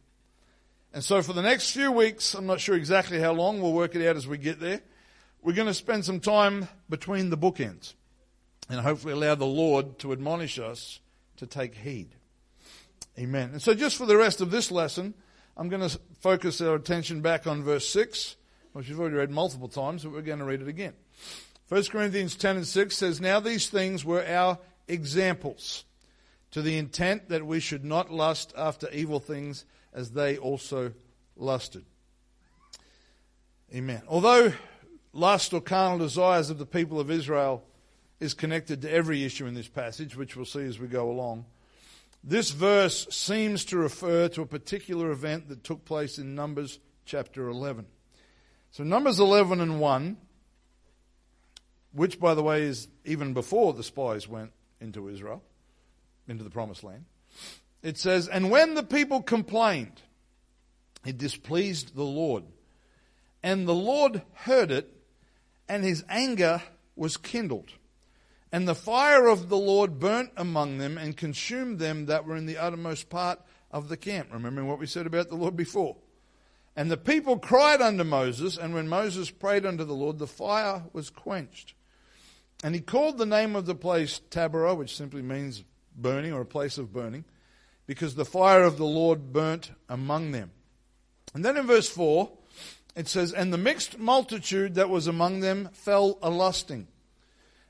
And 0.93 1.03
so 1.05 1.23
for 1.23 1.33
the 1.33 1.43
next 1.43 1.73
few 1.73 1.93
weeks, 1.93 2.35
I'm 2.35 2.47
not 2.47 2.61
sure 2.61 2.75
exactly 2.75 3.19
how 3.19 3.33
long, 3.33 3.61
we'll 3.61 3.73
work 3.73 3.95
it 3.95 4.07
out 4.07 4.17
as 4.17 4.27
we 4.27 4.39
get 4.39 4.61
there. 4.61 4.81
We're 5.43 5.55
going 5.55 5.69
to 5.69 5.75
spend 5.75 6.05
some 6.05 6.21
time 6.21 6.69
between 6.89 7.31
the 7.31 7.39
bookends 7.39 7.95
and 8.69 8.81
hopefully 8.81 9.13
allow 9.13 9.35
the 9.35 9.47
Lord 9.47 9.99
to 10.01 10.13
admonish 10.13 10.59
us 10.59 11.01
to 11.37 11.47
take 11.47 11.75
heed. 11.75 12.09
Amen. 13.19 13.51
And 13.53 13.63
so 13.63 13.75
just 13.75 13.97
for 13.97 14.07
the 14.07 14.17
rest 14.17 14.41
of 14.41 14.51
this 14.51 14.71
lesson, 14.71 15.15
I'm 15.57 15.69
going 15.69 15.89
to 15.89 15.99
focus 16.21 16.61
our 16.61 16.75
attention 16.75 17.21
back 17.21 17.47
on 17.47 17.63
verse 17.63 17.89
6, 17.89 18.37
which 18.73 18.89
we've 18.89 18.99
already 18.99 19.17
read 19.17 19.31
multiple 19.31 19.69
times, 19.69 20.05
but 20.05 20.13
we're 20.13 20.23
going 20.23 20.39
to 20.39 20.45
read 20.45 20.63
it 20.63 20.69
again. 20.69 20.93
1 21.69 21.85
Corinthians 21.85 22.35
10 22.35 22.57
and 22.57 22.67
6 22.67 22.97
says, 22.97 23.21
Now 23.21 23.41
these 23.41 23.69
things 23.69 24.05
were 24.05 24.25
our 24.27 24.59
examples, 24.87 25.85
to 26.51 26.63
the 26.63 26.79
intent 26.79 27.29
that 27.29 27.47
we 27.47 27.61
should 27.61 27.85
not 27.85 28.11
lust 28.11 28.55
after 28.57 28.89
evil 28.91 29.21
things 29.21 29.67
as 29.93 30.13
they 30.13 30.39
also 30.39 30.93
lusted. 31.37 31.85
Amen. 33.75 34.03
Although 34.09 34.55
lust 35.13 35.53
or 35.53 35.61
carnal 35.61 35.99
desires 35.99 36.49
of 36.49 36.59
the 36.59 36.65
people 36.65 37.01
of 37.01 37.11
Israel 37.11 37.63
is 38.19 38.33
connected 38.33 38.81
to 38.83 38.91
every 38.91 39.25
issue 39.25 39.47
in 39.47 39.53
this 39.53 39.69
passage, 39.69 40.17
which 40.17 40.37
we'll 40.37 40.47
see 40.47 40.65
as 40.65 40.79
we 40.79 40.87
go 40.89 41.11
along, 41.11 41.45
this 42.25 42.51
verse 42.51 43.07
seems 43.11 43.65
to 43.67 43.77
refer 43.77 44.29
to 44.29 44.43
a 44.43 44.47
particular 44.47 45.11
event 45.11 45.49
that 45.49 45.65
took 45.65 45.85
place 45.85 46.19
in 46.19 46.35
Numbers 46.35 46.79
chapter 47.05 47.49
11. 47.49 47.87
So, 48.71 48.85
Numbers 48.85 49.21
11 49.21 49.61
and 49.61 49.81
1, 49.81 50.17
which, 51.93 52.21
by 52.21 52.35
the 52.35 52.43
way, 52.43 52.63
is 52.63 52.89
even 53.05 53.33
before 53.33 53.73
the 53.73 53.83
spies 53.83 54.29
went 54.29 54.53
into 54.81 55.09
Israel, 55.09 55.43
into 56.29 56.45
the 56.45 56.51
promised 56.51 56.85
land. 56.85 57.05
It 57.83 57.97
says, 57.99 58.29
And 58.29 58.51
when 58.51 58.75
the 58.75 58.83
people 58.83 59.23
complained, 59.23 60.03
it 61.05 61.19
displeased 61.19 61.95
the 61.95 62.05
Lord. 62.05 62.45
And 63.43 63.67
the 63.67 63.75
Lord 63.75 64.23
heard 64.33 64.71
it, 64.71 64.93
and 65.69 65.85
his 65.85 66.05
anger 66.09 66.63
was 66.97 67.17
kindled. 67.17 67.71
And 68.51 68.67
the 68.67 68.75
fire 68.75 69.27
of 69.29 69.49
the 69.49 69.59
Lord 69.59 70.01
burnt 70.01 70.31
among 70.37 70.79
them 70.79 70.97
and 70.99 71.17
consumed 71.17 71.79
them 71.79 72.07
that 72.07 72.25
were 72.27 72.37
in 72.37 72.47
the 72.47 72.57
uttermost 72.57 73.11
part 73.11 73.41
of 73.71 73.89
the 73.89 73.97
camp. 73.97 74.29
Remembering 74.33 74.67
what 74.67 74.79
we 74.79 74.87
said 74.87 75.07
about 75.07 75.29
the 75.29 75.37
Lord 75.37 75.55
before. 75.55 75.97
And 76.75 76.91
the 76.91 76.97
people 76.97 77.39
cried 77.39 77.81
unto 77.81 78.05
Moses, 78.05 78.57
and 78.57 78.73
when 78.73 78.89
Moses 78.89 79.31
prayed 79.31 79.67
unto 79.67 79.85
the 79.85 79.95
Lord, 79.95 80.19
the 80.19 80.27
fire 80.27 80.85
was 80.93 81.11
quenched. 81.11 81.75
And 82.63 82.75
he 82.75 82.81
called 82.81 83.19
the 83.19 83.27
name 83.27 83.55
of 83.55 83.67
the 83.67 83.75
place 83.75 84.21
Taberah, 84.31 84.77
which 84.77 84.97
simply 84.97 85.23
means 85.23 85.65
burning 85.97 86.33
or 86.33 86.41
a 86.41 86.47
place 86.47 86.79
of 86.79 86.93
burning 86.93 87.25
because 87.87 88.15
the 88.15 88.25
fire 88.25 88.63
of 88.63 88.77
the 88.77 88.85
Lord 88.85 89.33
burnt 89.33 89.73
among 89.89 90.33
them. 90.33 90.51
And 91.35 91.45
then 91.45 91.57
in 91.57 91.67
verse 91.67 91.89
4, 91.89 92.31
it 92.97 93.09
says, 93.09 93.33
And 93.33 93.53
the 93.53 93.59
mixed 93.59 93.99
multitude 93.99 94.75
that 94.75 94.91
was 94.91 95.07
among 95.07 95.41
them 95.41 95.71
fell 95.73 96.19
a 96.21 96.31
lusting. 96.31 96.89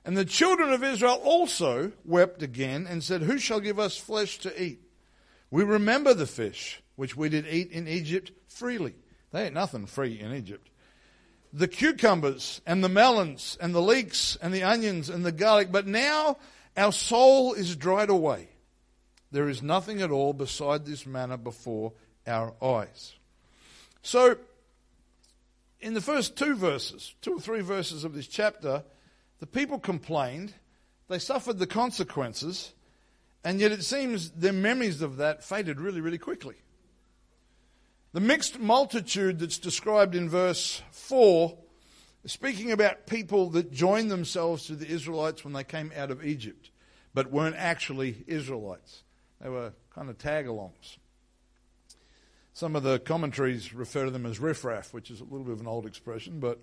And 0.05 0.17
the 0.17 0.25
children 0.25 0.73
of 0.73 0.83
Israel 0.83 1.21
also 1.23 1.93
wept 2.05 2.43
again 2.43 2.87
and 2.89 3.05
said, 3.05 3.23
Who 3.23 3.39
shall 3.39 3.61
give 3.61 3.79
us 3.79 3.97
flesh 3.97 4.39
to 4.39 4.63
eat? 4.63 4.81
We 5.51 5.65
remember 5.65 6.15
the 6.15 6.27
fish 6.27 6.83
which 6.97 7.17
we 7.17 7.29
did 7.29 7.47
eat 7.47 7.71
in 7.71 7.87
Egypt 7.87 8.33
freely. 8.49 8.95
They 9.33 9.45
ain't 9.45 9.55
nothing 9.55 9.87
free 9.87 10.19
in 10.19 10.33
Egypt. 10.33 10.69
The 11.53 11.69
cucumbers 11.69 12.61
and 12.67 12.85
the 12.85 12.89
melons 12.89 13.57
and 13.61 13.75
the 13.75 13.83
leeks 13.83 14.37
and 14.43 14.53
the 14.53 14.63
onions 14.63 15.09
and 15.09 15.25
the 15.25 15.33
garlic. 15.33 15.73
But 15.73 15.87
now 15.87 16.39
our 16.77 16.93
soul 16.93 17.55
is 17.55 17.75
dried 17.77 18.11
away 18.11 18.49
there 19.31 19.49
is 19.49 19.63
nothing 19.63 20.01
at 20.01 20.11
all 20.11 20.33
beside 20.33 20.87
this 20.87 21.07
manna 21.07 21.37
before 21.37 21.93
our 22.27 22.55
eyes. 22.63 23.15
So, 24.03 24.37
in 25.81 25.95
the 25.95 26.01
first 26.01 26.37
two 26.37 26.57
verses, 26.57 27.15
two 27.21 27.35
or 27.35 27.41
three 27.41 27.61
verses 27.61 28.05
of 28.05 28.15
this 28.15 28.27
chapter, 28.27 28.85
the 29.41 29.47
people 29.47 29.79
complained, 29.79 30.55
they 31.09 31.19
suffered 31.19 31.59
the 31.59 31.67
consequences, 31.67 32.73
and 33.45 33.61
yet 33.61 33.73
it 33.73 33.85
seems 33.85 34.31
their 34.31 34.53
memories 34.53 35.03
of 35.03 35.19
that 35.19 35.45
faded 35.45 35.81
really, 35.81 36.01
really 36.01 36.19
quickly. 36.19 36.57
The 38.19 38.25
mixed 38.25 38.59
multitude 38.59 39.39
that's 39.39 39.59
described 39.59 40.17
in 40.17 40.29
verse 40.29 40.83
4 40.91 41.57
is 42.25 42.33
speaking 42.33 42.73
about 42.73 43.07
people 43.07 43.51
that 43.51 43.71
joined 43.71 44.11
themselves 44.11 44.67
to 44.67 44.75
the 44.75 44.89
Israelites 44.89 45.45
when 45.45 45.53
they 45.53 45.63
came 45.63 45.93
out 45.95 46.11
of 46.11 46.27
Egypt, 46.27 46.73
but 47.15 47.31
weren't 47.31 47.55
actually 47.55 48.25
Israelites. 48.27 49.05
They 49.41 49.49
were 49.49 49.73
kind 49.95 50.11
of 50.11 50.19
tag 50.19 50.47
alongs. 50.47 50.97
Some 52.55 52.75
of 52.75 52.83
the 52.83 52.99
commentaries 52.99 53.73
refer 53.73 54.07
to 54.07 54.11
them 54.11 54.27
as 54.27 54.41
riffraff, 54.41 54.93
which 54.93 55.13
is 55.13 55.21
a 55.21 55.25
little 55.25 55.45
bit 55.45 55.53
of 55.53 55.61
an 55.61 55.69
old 55.69 55.87
expression, 55.87 56.41
but 56.41 56.59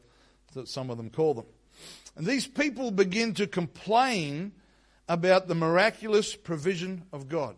that 0.56 0.68
some 0.68 0.90
of 0.90 0.98
them 0.98 1.10
call 1.10 1.36
them. 1.36 1.46
And 2.18 2.26
these 2.26 2.48
people 2.48 2.92
begin 2.92 3.34
to 3.36 3.48
complain 3.48 4.52
about 5.08 5.48
the 5.48 5.56
miraculous 5.56 6.36
provision 6.36 7.04
of 7.14 7.30
God. 7.30 7.56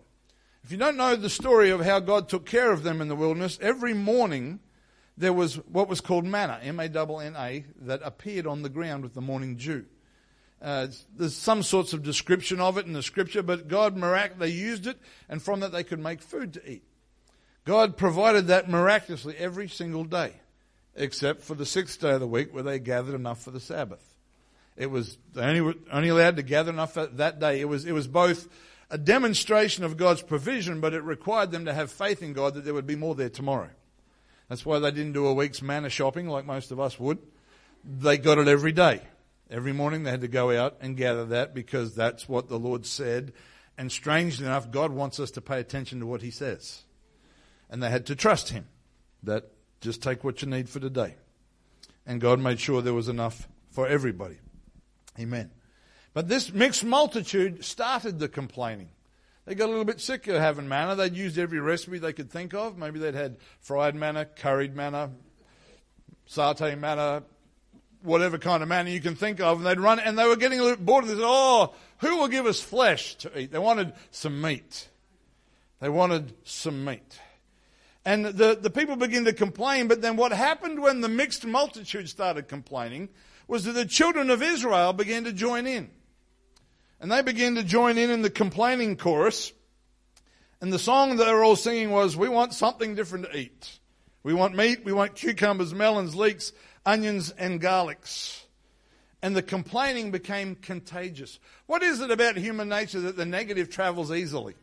If 0.67 0.73
you 0.73 0.77
don't 0.77 0.97
know 0.97 1.15
the 1.15 1.30
story 1.30 1.69
of 1.69 1.80
how 1.80 2.01
God 2.01 2.27
took 2.27 2.45
care 2.45 2.73
of 2.73 2.84
them 2.84 2.99
in 2.99 3.08
the 3.08 3.15
wilderness, 3.15 3.58
every 3.62 3.93
morning 3.93 4.60
there 5.17 5.32
was 5.32 5.56
what 5.69 5.88
was 5.88 6.01
called 6.01 6.25
manna, 6.25 6.60
M 6.62 6.82
A 6.82 6.84
N 6.84 7.36
A, 7.38 7.63
that 7.84 8.01
appeared 8.03 8.45
on 8.45 8.63
the 8.63 8.69
ground 8.69 9.01
with 9.01 9.13
the 9.13 9.21
morning 9.21 9.56
dew. 9.56 9.86
Uh, 10.62 10.88
there's 11.15 11.38
some 11.38 11.63
sorts 11.63 11.93
of 11.93 12.03
description 12.03 12.60
of 12.60 12.77
it 12.77 12.86
in 12.86 12.91
the 12.91 13.01
scripture, 13.01 13.41
but 13.41 13.69
God 13.69 13.95
mirac- 13.95 14.39
they 14.39 14.49
used 14.49 14.88
it, 14.88 14.97
and 15.30 15.41
from 15.41 15.62
that 15.62 15.71
they 15.71 15.86
could 15.86 15.99
make 15.99 16.21
food 16.21 16.56
to 16.56 16.69
eat. 16.69 16.84
God 17.63 17.95
provided 17.95 18.47
that 18.47 18.69
miraculously 18.69 19.38
every 19.38 19.69
single 19.69 20.03
day, 20.03 20.34
except 20.95 21.43
for 21.43 21.56
the 21.56 21.65
sixth 21.65 22.01
day 22.01 22.12
of 22.12 22.19
the 22.19 22.27
week 22.27 22.53
where 22.53 22.63
they 22.63 22.77
gathered 22.77 23.15
enough 23.15 23.41
for 23.41 23.51
the 23.51 23.62
Sabbath. 23.62 24.03
It 24.75 24.91
was 24.91 25.17
they 25.34 25.43
only 25.43 25.62
were 25.62 25.75
only 25.93 26.10
allowed 26.10 26.36
to 26.36 26.43
gather 26.43 26.71
enough 26.71 26.95
that 26.95 27.39
day. 27.39 27.62
It 27.62 27.69
was 27.69 27.86
it 27.86 27.93
was 27.93 28.10
both 28.10 28.49
a 28.89 28.97
demonstration 28.97 29.84
of 29.84 29.97
God's 29.97 30.21
provision, 30.21 30.80
but 30.80 30.93
it 30.93 31.04
required 31.04 31.52
them 31.52 31.65
to 31.65 31.73
have 31.73 31.91
faith 31.91 32.21
in 32.21 32.34
God 32.34 32.54
that 32.54 32.63
there 32.65 32.73
would 32.73 32.88
be 32.88 32.95
more 32.95 33.15
there 33.15 33.30
tomorrow. 33.30 33.69
That's 34.47 34.65
why 34.65 34.80
they 34.80 34.91
didn't 34.91 35.13
do 35.13 35.28
a 35.28 35.34
week's 35.34 35.62
manna 35.62 35.89
shopping 35.89 36.28
like 36.28 36.45
most 36.45 36.71
of 36.71 36.80
us 36.80 37.00
would. 37.00 37.19
They 37.84 38.17
got 38.17 38.38
it 38.38 38.47
every 38.47 38.71
day. 38.71 39.02
Every 39.50 39.73
morning 39.73 40.04
they 40.04 40.12
had 40.12 40.21
to 40.21 40.28
go 40.28 40.58
out 40.58 40.78
and 40.82 40.97
gather 40.97 41.26
that 41.26 41.54
because 41.54 41.95
that's 41.95 42.28
what 42.28 42.50
the 42.50 42.60
Lord 42.60 42.86
said. 42.86 43.34
And 43.78 43.91
strangely 43.91 44.45
enough, 44.45 44.71
God 44.71 44.91
wants 44.91 45.19
us 45.19 45.32
to 45.32 45.41
pay 45.41 45.60
attention 45.60 46.00
to 46.00 46.06
what 46.06 46.21
He 46.21 46.32
says. 46.32 46.84
And 47.69 47.84
they 47.84 47.89
had 47.89 48.06
to 48.08 48.15
trust 48.15 48.50
Him 48.50 48.67
that 49.23 49.52
just 49.82 50.02
take 50.02 50.23
what 50.23 50.41
you 50.41 50.47
need 50.47 50.69
for 50.69 50.80
today. 50.80 51.15
And 52.06 52.21
God 52.21 52.39
made 52.39 52.60
sure 52.60 52.82
there 52.82 52.93
was 52.93 53.10
enough 53.10 53.47
for 53.69 53.88
everybody. 53.88 54.38
Amen. 55.19 55.52
But 56.17 56.30
this 56.30 56.51
mixed 56.51 56.84
multitude 56.84 57.63
started 57.63 58.17
the 58.17 58.27
complaining. 58.27 58.89
They 59.45 59.53
got 59.53 59.67
a 59.67 59.69
little 59.69 59.86
bit 59.86 60.01
sick 60.01 60.25
of 60.25 60.41
having 60.41 60.67
manna. 60.67 60.95
They'd 60.95 61.15
used 61.15 61.38
every 61.38 61.60
recipe 61.60 61.99
they 61.99 62.12
could 62.12 62.32
think 62.32 62.56
of. 62.56 62.75
Maybe 62.75 62.97
they'd 62.97 63.13
had 63.13 63.38
fried 63.60 63.93
manna, 63.93 64.25
curried 64.25 64.75
manna, 64.75 65.12
satay 66.27 66.75
manna, 66.75 67.21
whatever 68.01 68.39
kind 68.39 68.63
of 68.63 68.67
manna 68.67 68.89
you 68.89 68.99
can 68.99 69.13
think 69.13 69.39
of. 69.39 69.60
And 69.60 69.67
they'd 69.67 69.80
run, 69.80 69.99
and 69.99 70.17
they 70.17 70.27
were 70.27 70.36
getting 70.36 70.60
a 70.60 70.63
little 70.63 70.84
bored. 70.84 71.03
And 71.03 71.12
they 71.12 71.17
said, 71.17 71.23
"Oh, 71.23 71.75
who 71.99 72.17
will 72.17 72.30
give 72.30 72.47
us 72.47 72.60
flesh 72.60 73.13
to 73.17 73.39
eat?" 73.39 73.51
They 73.51 73.60
wanted 73.60 73.93
some 74.10 74.41
meat. 74.41 74.89
They 75.82 75.89
wanted 75.89 76.34
some 76.45 76.84
meat. 76.84 77.19
And 78.06 78.25
the, 78.25 78.58
the 78.60 78.71
people 78.71 78.95
began 78.95 79.25
to 79.25 79.34
complain, 79.34 79.88
but 79.88 80.01
then 80.01 80.17
what 80.17 80.32
happened 80.32 80.82
when 80.82 81.01
the 81.01 81.10
mixed 81.10 81.45
multitude 81.45 82.10
started 82.10 82.47
complaining 82.47 83.10
was 83.47 83.65
that 83.65 83.73
the 83.73 83.86
children 83.86 84.32
of 84.32 84.41
Israel 84.41 84.93
began 84.93 85.23
to 85.25 85.32
join 85.32 85.67
in. 85.67 85.91
And 86.99 87.12
they 87.12 87.21
began 87.21 87.55
to 87.55 87.63
join 87.63 87.97
in 87.97 88.10
in 88.10 88.21
the 88.21 88.29
complaining 88.29 88.97
chorus. 88.97 89.53
And 90.62 90.73
the 90.73 90.79
song 90.79 91.15
that 91.15 91.25
they 91.25 91.33
were 91.33 91.43
all 91.43 91.55
singing 91.55 91.91
was, 91.91 92.17
We 92.17 92.29
want 92.29 92.53
something 92.53 92.95
different 92.95 93.25
to 93.25 93.38
eat. 93.38 93.79
We 94.23 94.33
want 94.33 94.55
meat, 94.55 94.83
we 94.83 94.91
want 94.91 95.15
cucumbers, 95.15 95.73
melons, 95.73 96.15
leeks, 96.15 96.51
onions, 96.86 97.31
and 97.31 97.62
garlics. 97.62 98.43
And 99.21 99.36
the 99.36 99.41
complaining 99.41 100.12
became 100.12 100.55
contagious. 100.55 101.39
What 101.65 101.83
is 101.83 102.01
it 102.01 102.12
about 102.12 102.38
human 102.38 102.69
nature 102.69 102.99
that 103.01 103.15
the 103.15 103.25
negative 103.25 103.69
travels 103.69 104.12
easily, 104.12 104.55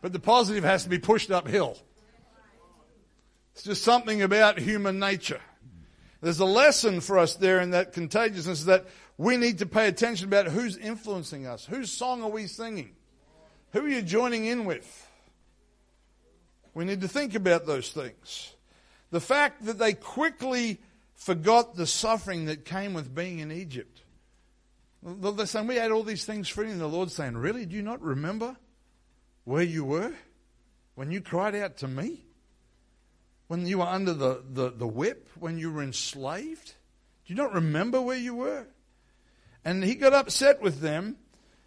but 0.00 0.12
the 0.12 0.20
positive 0.20 0.64
has 0.64 0.84
to 0.84 0.88
be 0.88 0.98
pushed 0.98 1.30
uphill? 1.30 1.78
It's 3.54 3.64
just 3.64 3.82
something 3.82 4.22
about 4.22 4.58
human 4.58 4.98
nature. 4.98 5.40
There's 6.20 6.40
a 6.40 6.46
lesson 6.46 7.00
for 7.00 7.18
us 7.18 7.34
there 7.34 7.60
in 7.60 7.70
that 7.70 7.92
contagiousness 7.92 8.64
that 8.64 8.86
we 9.18 9.36
need 9.36 9.58
to 9.58 9.66
pay 9.66 9.88
attention 9.88 10.26
about 10.26 10.46
who's 10.46 10.76
influencing 10.76 11.46
us. 11.46 11.64
Whose 11.64 11.90
song 11.90 12.22
are 12.22 12.30
we 12.30 12.46
singing? 12.46 12.92
Who 13.72 13.84
are 13.84 13.88
you 13.88 14.02
joining 14.02 14.44
in 14.44 14.64
with? 14.64 15.08
We 16.74 16.84
need 16.84 17.00
to 17.02 17.08
think 17.08 17.34
about 17.34 17.66
those 17.66 17.90
things. 17.90 18.54
The 19.10 19.20
fact 19.20 19.66
that 19.66 19.78
they 19.78 19.92
quickly 19.92 20.80
forgot 21.14 21.76
the 21.76 21.86
suffering 21.86 22.46
that 22.46 22.64
came 22.64 22.94
with 22.94 23.14
being 23.14 23.38
in 23.38 23.52
Egypt. 23.52 24.02
They're 25.02 25.46
saying, 25.46 25.66
We 25.66 25.76
had 25.76 25.90
all 25.90 26.02
these 26.02 26.24
things 26.24 26.48
you. 26.56 26.70
And 26.70 26.80
the 26.80 26.86
Lord's 26.86 27.14
saying, 27.14 27.36
Really? 27.36 27.66
Do 27.66 27.76
you 27.76 27.82
not 27.82 28.00
remember 28.00 28.56
where 29.44 29.62
you 29.62 29.84
were 29.84 30.12
when 30.94 31.10
you 31.10 31.20
cried 31.20 31.54
out 31.54 31.78
to 31.78 31.88
me? 31.88 32.24
when 33.52 33.66
you 33.66 33.80
were 33.80 33.86
under 33.86 34.14
the, 34.14 34.42
the, 34.50 34.70
the 34.70 34.86
whip, 34.86 35.28
when 35.38 35.58
you 35.58 35.70
were 35.70 35.82
enslaved? 35.82 36.68
Do 37.26 37.34
you 37.34 37.34
not 37.34 37.52
remember 37.52 38.00
where 38.00 38.16
you 38.16 38.34
were? 38.34 38.66
And 39.64 39.84
he 39.84 39.94
got 39.94 40.12
upset 40.12 40.60
with 40.60 40.80
them. 40.80 41.16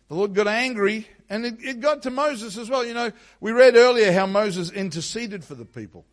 The 0.08 0.16
Lord 0.16 0.34
got 0.34 0.48
angry, 0.48 1.08
and 1.30 1.46
it, 1.46 1.56
it 1.62 1.80
got 1.80 2.04
to 2.04 2.12
Moses 2.12 2.58
as 2.58 2.70
well. 2.70 2.86
You 2.86 2.94
know, 2.94 3.12
we 3.40 3.52
read 3.52 3.76
earlier 3.76 4.12
how 4.12 4.28
Moses 4.28 4.72
interceded 4.72 5.44
for 5.44 5.56
the 5.56 5.66
people. 5.66 6.06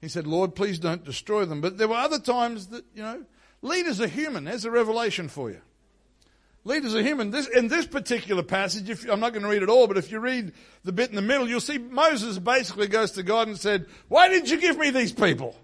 He 0.00 0.08
said, 0.08 0.26
Lord, 0.26 0.54
please 0.54 0.78
don't 0.78 1.04
destroy 1.04 1.44
them. 1.44 1.60
But 1.60 1.78
there 1.78 1.88
were 1.88 1.96
other 1.96 2.18
times 2.18 2.68
that, 2.68 2.84
you 2.94 3.02
know, 3.02 3.24
leaders 3.62 4.00
are 4.00 4.08
human. 4.08 4.44
There's 4.44 4.64
a 4.64 4.70
revelation 4.70 5.28
for 5.28 5.50
you. 5.50 5.60
Leaders 6.64 6.96
are 6.96 7.02
human. 7.02 7.30
This, 7.30 7.46
in 7.46 7.68
this 7.68 7.86
particular 7.86 8.42
passage, 8.42 8.90
if, 8.90 9.08
I'm 9.08 9.20
not 9.20 9.32
going 9.32 9.44
to 9.44 9.48
read 9.48 9.62
it 9.62 9.68
all, 9.68 9.86
but 9.86 9.96
if 9.96 10.10
you 10.10 10.18
read 10.18 10.52
the 10.82 10.90
bit 10.90 11.10
in 11.10 11.16
the 11.16 11.22
middle, 11.22 11.48
you'll 11.48 11.60
see 11.60 11.78
Moses 11.78 12.40
basically 12.40 12.88
goes 12.88 13.12
to 13.12 13.22
God 13.22 13.46
and 13.46 13.56
said, 13.56 13.86
Why 14.08 14.28
did 14.28 14.50
you 14.50 14.60
give 14.60 14.76
me 14.76 14.90
these 14.90 15.12
people? 15.12 15.54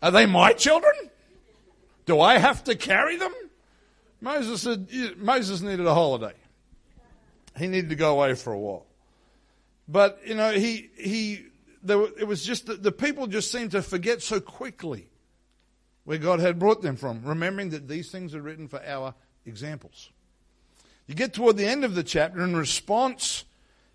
Are 0.00 0.12
they 0.12 0.26
my 0.26 0.52
children? 0.52 0.94
Do 2.06 2.20
I 2.20 2.38
have 2.38 2.62
to 2.64 2.76
carry 2.76 3.16
them? 3.16 3.32
Moses 4.22 4.62
said, 4.62 4.86
Moses 5.18 5.62
needed 5.62 5.84
a 5.84 5.92
holiday. 5.92 6.34
He 7.58 7.66
needed 7.66 7.90
to 7.90 7.96
go 7.96 8.12
away 8.12 8.34
for 8.34 8.52
a 8.52 8.58
while. 8.58 8.86
But, 9.88 10.20
you 10.24 10.36
know, 10.36 10.52
he, 10.52 10.90
he, 10.96 11.46
there, 11.82 12.00
it 12.00 12.28
was 12.28 12.44
just 12.44 12.66
that 12.66 12.84
the 12.84 12.92
people 12.92 13.26
just 13.26 13.50
seemed 13.50 13.72
to 13.72 13.82
forget 13.82 14.22
so 14.22 14.38
quickly 14.38 15.08
where 16.04 16.18
God 16.18 16.38
had 16.38 16.60
brought 16.60 16.82
them 16.82 16.94
from, 16.94 17.24
remembering 17.24 17.70
that 17.70 17.88
these 17.88 18.12
things 18.12 18.32
are 18.36 18.40
written 18.40 18.68
for 18.68 18.80
our 18.86 19.12
examples. 19.44 20.10
You 21.08 21.16
get 21.16 21.34
toward 21.34 21.56
the 21.56 21.66
end 21.66 21.84
of 21.84 21.96
the 21.96 22.04
chapter, 22.04 22.42
in 22.42 22.54
response 22.54 23.44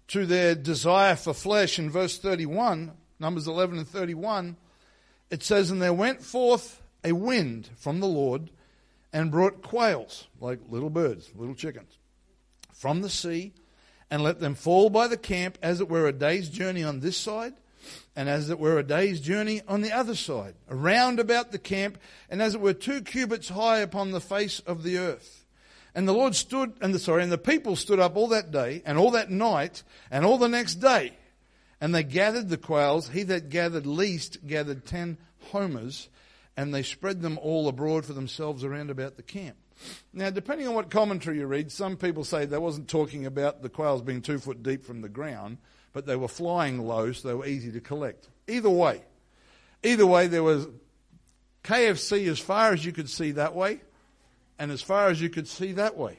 to 0.09 0.25
their 0.25 0.55
desire 0.55 1.15
for 1.15 1.33
flesh, 1.33 1.79
in 1.79 1.89
verse 1.89 2.19
31, 2.19 2.91
Numbers 3.17 3.47
11 3.47 3.77
and 3.77 3.87
31, 3.87 4.57
it 5.29 5.41
says, 5.41 5.71
And 5.71 5.81
there 5.81 5.93
went 5.93 6.21
forth 6.21 6.81
a 7.05 7.13
wind 7.13 7.69
from 7.77 8.01
the 8.01 8.07
Lord 8.07 8.49
and 9.17 9.31
brought 9.31 9.63
quails, 9.63 10.27
like 10.39 10.59
little 10.69 10.91
birds, 10.91 11.31
little 11.35 11.55
chickens, 11.55 11.97
from 12.71 13.01
the 13.01 13.09
sea, 13.09 13.51
and 14.11 14.21
let 14.21 14.39
them 14.39 14.53
fall 14.53 14.91
by 14.91 15.07
the 15.07 15.17
camp 15.17 15.57
as 15.59 15.81
it 15.81 15.89
were 15.89 16.05
a 16.05 16.13
day's 16.13 16.49
journey 16.49 16.83
on 16.83 16.99
this 16.99 17.17
side, 17.17 17.53
and 18.15 18.29
as 18.29 18.51
it 18.51 18.59
were 18.59 18.77
a 18.77 18.83
day's 18.83 19.19
journey 19.19 19.63
on 19.67 19.81
the 19.81 19.91
other 19.91 20.13
side, 20.13 20.53
around 20.69 21.19
about 21.19 21.51
the 21.51 21.57
camp, 21.57 21.97
and 22.29 22.43
as 22.43 22.53
it 22.53 22.61
were 22.61 22.75
two 22.75 23.01
cubits 23.01 23.49
high 23.49 23.79
upon 23.79 24.11
the 24.11 24.21
face 24.21 24.59
of 24.59 24.83
the 24.83 24.99
earth. 24.99 25.47
And 25.95 26.07
the 26.07 26.13
Lord 26.13 26.35
stood, 26.35 26.73
and 26.79 26.93
the, 26.93 26.99
sorry, 26.99 27.23
and 27.23 27.31
the 27.31 27.39
people 27.39 27.75
stood 27.75 27.99
up 27.99 28.15
all 28.17 28.27
that 28.27 28.51
day, 28.51 28.83
and 28.85 28.99
all 28.99 29.09
that 29.11 29.31
night, 29.31 29.81
and 30.11 30.25
all 30.25 30.37
the 30.37 30.47
next 30.47 30.75
day. 30.75 31.13
And 31.81 31.95
they 31.95 32.03
gathered 32.03 32.49
the 32.49 32.57
quails. 32.57 33.09
He 33.09 33.23
that 33.23 33.49
gathered 33.49 33.87
least 33.87 34.45
gathered 34.45 34.85
ten 34.85 35.17
homers, 35.45 36.07
and 36.57 36.73
they 36.73 36.81
spread 36.81 37.21
them 37.21 37.37
all 37.41 37.67
abroad 37.67 38.03
for 38.03 38.13
themselves 38.13 38.63
around 38.63 38.89
about 38.89 39.15
the 39.15 39.23
camp. 39.23 39.55
Now, 40.11 40.31
depending 40.31 40.67
on 40.67 40.73
what 40.73 40.89
commentary 40.89 41.37
you 41.37 41.45
read, 41.45 41.71
some 41.71 41.95
people 41.95 42.23
say 42.23 42.45
they 42.45 42.57
wasn't 42.57 42.89
talking 42.89 43.27
about 43.27 43.61
the 43.61 43.69
quails 43.69 44.01
being 44.01 44.23
two 44.23 44.39
foot 44.39 44.63
deep 44.63 44.83
from 44.83 45.01
the 45.01 45.09
ground, 45.09 45.59
but 45.93 46.07
they 46.07 46.15
were 46.15 46.27
flying 46.27 46.79
low, 46.79 47.11
so 47.11 47.27
they 47.27 47.33
were 47.35 47.45
easy 47.45 47.71
to 47.71 47.79
collect. 47.79 48.27
Either 48.47 48.71
way, 48.71 49.03
either 49.83 50.05
way, 50.05 50.25
there 50.25 50.41
was 50.41 50.67
KFC 51.63 52.27
as 52.27 52.39
far 52.39 52.73
as 52.73 52.83
you 52.83 52.91
could 52.91 53.09
see 53.09 53.31
that 53.33 53.53
way, 53.53 53.81
and 54.57 54.71
as 54.71 54.81
far 54.81 55.09
as 55.09 55.21
you 55.21 55.29
could 55.29 55.47
see 55.47 55.73
that 55.73 55.95
way. 55.95 56.17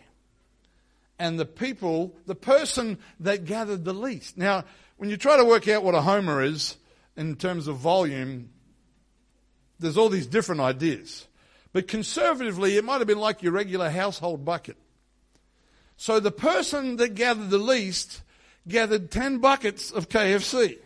And 1.19 1.37
the 1.37 1.47
people, 1.47 2.15
the 2.27 2.37
person 2.37 2.99
that 3.19 3.45
gathered 3.45 3.85
the 3.85 3.93
least. 3.93 4.39
Now, 4.39 4.65
when 4.99 5.11
you 5.11 5.17
try 5.17 5.37
to 5.37 5.45
work 5.45 5.67
out 5.67 5.83
what 5.83 5.97
a 5.97 6.01
homer 6.01 6.43
is 6.43 6.77
in 7.17 7.35
terms 7.35 7.67
of 7.67 7.79
volume, 7.79 8.51
there's 9.79 9.97
all 9.97 10.09
these 10.09 10.27
different 10.27 10.61
ideas. 10.61 11.27
But 11.73 11.89
conservatively, 11.89 12.77
it 12.77 12.85
might 12.85 12.99
have 12.99 13.07
been 13.07 13.19
like 13.19 13.43
your 13.43 13.53
regular 13.53 13.91
household 13.91 14.45
bucket. 14.45 14.77
So 15.97 16.21
the 16.21 16.31
person 16.31 16.97
that 16.97 17.15
gathered 17.15 17.51
the 17.51 17.59
least 17.59 18.23
gathered 18.67 19.11
10 19.11 19.39
buckets 19.39 19.91
of 19.91 20.09
KFC. 20.09 20.79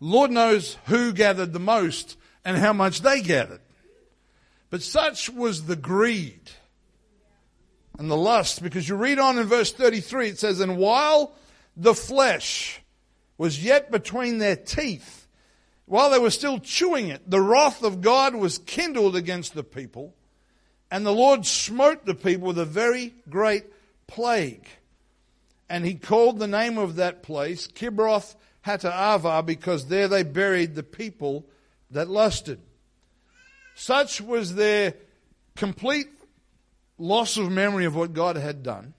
Lord 0.00 0.30
knows 0.30 0.76
who 0.86 1.12
gathered 1.12 1.52
the 1.52 1.60
most 1.60 2.16
and 2.44 2.56
how 2.56 2.72
much 2.72 3.00
they 3.00 3.22
gathered. 3.22 3.60
But 4.70 4.82
such 4.82 5.30
was 5.30 5.64
the 5.64 5.76
greed 5.76 6.50
and 7.98 8.10
the 8.10 8.16
lust, 8.16 8.62
because 8.62 8.88
you 8.88 8.96
read 8.96 9.18
on 9.20 9.38
in 9.38 9.46
verse 9.46 9.72
33, 9.72 10.30
it 10.30 10.38
says, 10.38 10.58
And 10.60 10.76
while 10.76 11.32
the 11.76 11.94
flesh 11.94 12.82
was 13.38 13.64
yet 13.64 13.90
between 13.90 14.38
their 14.38 14.56
teeth, 14.56 15.23
while 15.86 16.10
they 16.10 16.18
were 16.18 16.30
still 16.30 16.58
chewing 16.58 17.08
it, 17.08 17.28
the 17.28 17.40
wrath 17.40 17.82
of 17.82 18.00
God 18.00 18.34
was 18.34 18.58
kindled 18.58 19.16
against 19.16 19.54
the 19.54 19.64
people, 19.64 20.14
and 20.90 21.04
the 21.04 21.12
Lord 21.12 21.44
smote 21.44 22.06
the 22.06 22.14
people 22.14 22.48
with 22.48 22.58
a 22.58 22.64
very 22.64 23.14
great 23.28 23.64
plague. 24.06 24.66
And 25.68 25.84
he 25.84 25.94
called 25.94 26.38
the 26.38 26.46
name 26.46 26.78
of 26.78 26.96
that 26.96 27.22
place 27.22 27.66
Kibroth 27.66 28.34
Hattaavah 28.64 29.44
because 29.44 29.86
there 29.86 30.08
they 30.08 30.22
buried 30.22 30.74
the 30.74 30.82
people 30.82 31.46
that 31.90 32.08
lusted. 32.08 32.60
Such 33.74 34.20
was 34.20 34.54
their 34.54 34.94
complete 35.56 36.08
loss 36.98 37.36
of 37.36 37.50
memory 37.50 37.84
of 37.84 37.96
what 37.96 38.12
God 38.12 38.36
had 38.36 38.62
done. 38.62 38.94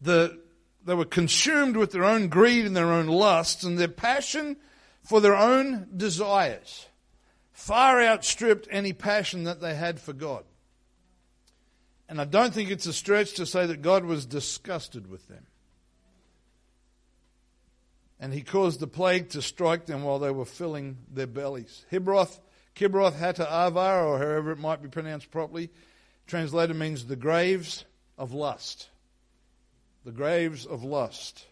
The, 0.00 0.38
they 0.84 0.94
were 0.94 1.04
consumed 1.04 1.76
with 1.76 1.92
their 1.92 2.04
own 2.04 2.28
greed 2.28 2.66
and 2.66 2.76
their 2.76 2.92
own 2.92 3.06
lusts, 3.06 3.64
and 3.64 3.78
their 3.78 3.88
passion 3.88 4.56
for 5.08 5.22
their 5.22 5.34
own 5.34 5.88
desires 5.96 6.86
far 7.50 7.98
outstripped 8.02 8.68
any 8.70 8.92
passion 8.92 9.44
that 9.44 9.58
they 9.58 9.74
had 9.74 9.98
for 9.98 10.12
God. 10.12 10.44
And 12.10 12.20
I 12.20 12.26
don't 12.26 12.52
think 12.52 12.70
it's 12.70 12.84
a 12.84 12.92
stretch 12.92 13.32
to 13.34 13.46
say 13.46 13.64
that 13.64 13.80
God 13.80 14.04
was 14.04 14.26
disgusted 14.26 15.08
with 15.08 15.26
them. 15.26 15.46
And 18.20 18.34
he 18.34 18.42
caused 18.42 18.80
the 18.80 18.86
plague 18.86 19.30
to 19.30 19.40
strike 19.40 19.86
them 19.86 20.02
while 20.02 20.18
they 20.18 20.30
were 20.30 20.44
filling 20.44 20.98
their 21.10 21.26
bellies. 21.26 21.86
Hibroth, 21.90 22.38
Kibroth 22.76 23.18
Hattaavah, 23.18 24.04
or 24.04 24.18
however 24.18 24.52
it 24.52 24.58
might 24.58 24.82
be 24.82 24.90
pronounced 24.90 25.30
properly, 25.30 25.70
translated 26.26 26.76
means 26.76 27.06
the 27.06 27.16
graves 27.16 27.86
of 28.18 28.34
lust. 28.34 28.90
The 30.04 30.12
graves 30.12 30.66
of 30.66 30.84
lust. 30.84 31.46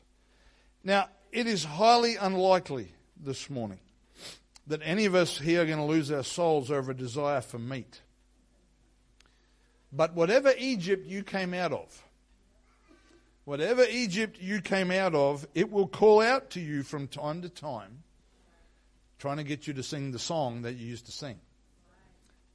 Now, 0.85 1.09
it 1.33 1.47
is 1.47 1.65
highly 1.65 2.17
unlikely 2.17 2.93
this 3.23 3.49
morning 3.51 3.79
that 4.67 4.81
any 4.85 5.05
of 5.05 5.15
us 5.15 5.39
here 5.39 5.63
are 5.63 5.67
going 5.67 5.79
to 5.79 5.85
lose 5.85 6.11
our 6.11 6.25
souls 6.25 6.71
over 6.71 6.91
a 6.91 6.97
desire 6.97 7.41
for 7.41 7.59
meat. 7.59 8.01
But 9.93 10.15
whatever 10.15 10.53
Egypt 10.59 11.07
you 11.07 11.23
came 11.23 11.55
out 11.55 11.73
of, 11.73 12.05
whatever 13.45 13.85
Egypt 13.89 14.39
you 14.41 14.61
came 14.61 14.91
out 14.91 15.15
of, 15.15 15.47
it 15.55 15.71
will 15.71 15.87
call 15.87 16.21
out 16.21 16.51
to 16.51 16.61
you 16.61 16.83
from 16.83 17.07
time 17.07 17.43
to 17.43 17.49
time, 17.49 18.03
trying 19.19 19.37
to 19.37 19.45
get 19.45 19.67
you 19.67 19.75
to 19.75 19.83
sing 19.83 20.11
the 20.11 20.19
song 20.19 20.63
that 20.63 20.75
you 20.75 20.87
used 20.87 21.07
to 21.07 21.13
sing. 21.13 21.39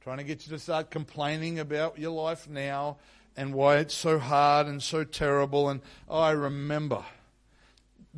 Trying 0.02 0.18
to 0.18 0.24
get 0.24 0.46
you 0.46 0.52
to 0.52 0.58
start 0.58 0.90
complaining 0.90 1.60
about 1.60 1.98
your 1.98 2.10
life 2.10 2.48
now 2.48 2.98
and 3.36 3.54
why 3.54 3.76
it's 3.76 3.94
so 3.94 4.18
hard 4.18 4.66
and 4.66 4.82
so 4.82 5.04
terrible. 5.04 5.68
And 5.68 5.80
oh, 6.08 6.18
I 6.18 6.32
remember. 6.32 7.04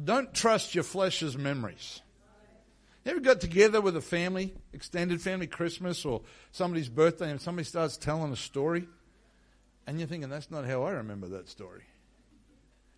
Don't 0.03 0.33
trust 0.35 0.75
your 0.75 0.83
flesh's 0.83 1.37
memories. 1.37 2.01
You 3.05 3.11
ever 3.11 3.21
got 3.21 3.41
together 3.41 3.81
with 3.83 3.97
a 3.97 4.01
family, 4.01 4.55
extended 4.73 5.21
family, 5.21 5.47
Christmas 5.47 6.05
or 6.07 6.23
somebody's 6.53 6.89
birthday, 6.89 7.31
and 7.31 7.41
somebody 7.41 7.67
starts 7.67 7.99
telling 7.99 8.33
a 8.33 8.37
story? 8.37 8.89
And 9.87 9.99
you're 9.99 10.09
thinking, 10.09 10.31
that's 10.31 10.51
not 10.51 10.65
how 10.65 10.85
I 10.85 10.93
remember 10.93 11.29
that 11.29 11.49
story. 11.49 11.83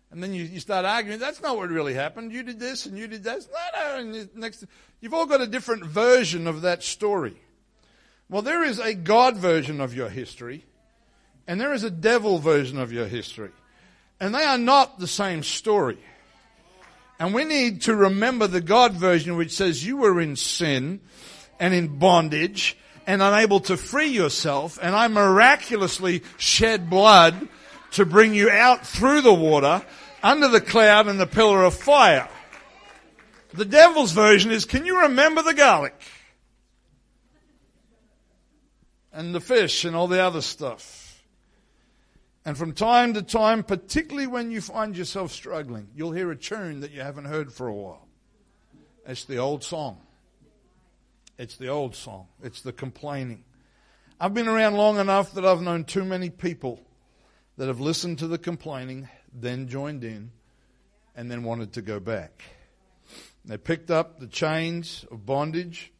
And 0.09 0.23
then 0.23 0.33
you, 0.33 0.45
you 0.45 0.61
start 0.61 0.85
arguing, 0.85 1.19
that's 1.19 1.41
not 1.41 1.57
what 1.57 1.69
really 1.69 1.93
happened. 1.93 2.31
You 2.31 2.43
did 2.43 2.59
this 2.59 2.85
and 2.85 2.97
you 2.97 3.07
did 3.07 3.25
that. 3.25 3.39
No, 3.51 3.57
no. 3.75 3.99
And 3.99 4.35
next, 4.35 4.63
you've 5.01 5.13
all 5.13 5.25
got 5.25 5.41
a 5.41 5.47
different 5.47 5.83
version 5.83 6.47
of 6.47 6.61
that 6.61 6.83
story. 6.83 7.35
Well, 8.29 8.41
there 8.41 8.63
is 8.63 8.79
a 8.79 8.93
God 8.93 9.35
version 9.35 9.81
of 9.81 9.93
your 9.93 10.09
history, 10.09 10.65
and 11.47 11.59
there 11.59 11.73
is 11.73 11.83
a 11.83 11.91
devil 11.91 12.39
version 12.39 12.77
of 12.77 12.93
your 12.93 13.07
history. 13.07 13.51
And 14.19 14.33
they 14.33 14.43
are 14.43 14.57
not 14.57 14.99
the 14.99 15.07
same 15.07 15.43
story. 15.43 15.99
And 17.19 17.33
we 17.33 17.43
need 17.43 17.81
to 17.83 17.95
remember 17.95 18.47
the 18.47 18.61
God 18.61 18.93
version 18.93 19.37
which 19.37 19.51
says 19.51 19.85
you 19.85 19.97
were 19.97 20.21
in 20.21 20.35
sin 20.35 20.99
and 21.59 21.73
in 21.73 21.97
bondage 21.97 22.77
and 23.07 23.21
unable 23.21 23.59
to 23.61 23.77
free 23.77 24.09
yourself 24.09 24.77
and 24.81 24.95
I 24.95 25.07
miraculously 25.07 26.23
shed 26.37 26.89
blood 26.89 27.47
to 27.91 28.05
bring 28.05 28.35
you 28.35 28.49
out 28.49 28.85
through 28.85 29.21
the 29.21 29.33
water 29.33 29.83
under 30.21 30.47
the 30.47 30.61
cloud 30.61 31.07
and 31.07 31.19
the 31.19 31.25
pillar 31.25 31.63
of 31.63 31.73
fire. 31.73 32.29
The 33.53 33.65
devil's 33.65 34.11
version 34.11 34.51
is, 34.51 34.65
can 34.65 34.85
you 34.85 35.01
remember 35.01 35.41
the 35.41 35.53
garlic? 35.53 35.95
And 39.11 39.33
the 39.33 39.39
fish 39.39 39.85
and 39.85 39.95
all 39.95 40.07
the 40.07 40.21
other 40.21 40.41
stuff. 40.41 41.06
And 42.47 42.57
from 42.57 42.71
time 42.71 43.13
to 43.15 43.21
time, 43.21 43.61
particularly 43.61 44.25
when 44.25 44.51
you 44.51 44.61
find 44.61 44.95
yourself 44.95 45.33
struggling, 45.33 45.89
you'll 45.93 46.13
hear 46.13 46.31
a 46.31 46.35
tune 46.37 46.79
that 46.79 46.91
you 46.91 47.01
haven't 47.01 47.25
heard 47.25 47.51
for 47.51 47.67
a 47.67 47.73
while. 47.73 48.07
It's 49.05 49.25
the 49.25 49.35
old 49.35 49.65
song. 49.65 49.97
It's 51.37 51.57
the 51.57 51.67
old 51.67 51.93
song. 51.93 52.29
It's 52.41 52.61
the 52.61 52.71
complaining. 52.71 53.43
I've 54.17 54.33
been 54.33 54.47
around 54.47 54.75
long 54.75 54.97
enough 54.97 55.33
that 55.33 55.45
I've 55.45 55.61
known 55.61 55.83
too 55.83 56.05
many 56.05 56.29
people 56.29 56.79
that 57.57 57.67
have 57.67 57.81
listened 57.81 58.19
to 58.19 58.27
the 58.27 58.37
complaining, 58.37 59.09
then 59.33 59.67
joined 59.67 60.05
in, 60.05 60.31
and 61.17 61.29
then 61.29 61.43
wanted 61.43 61.73
to 61.73 61.81
go 61.81 61.99
back. 61.99 62.43
They 63.43 63.57
picked 63.57 63.91
up 63.91 64.21
the 64.21 64.27
chains 64.27 65.03
of 65.11 65.25
bondage 65.25 65.91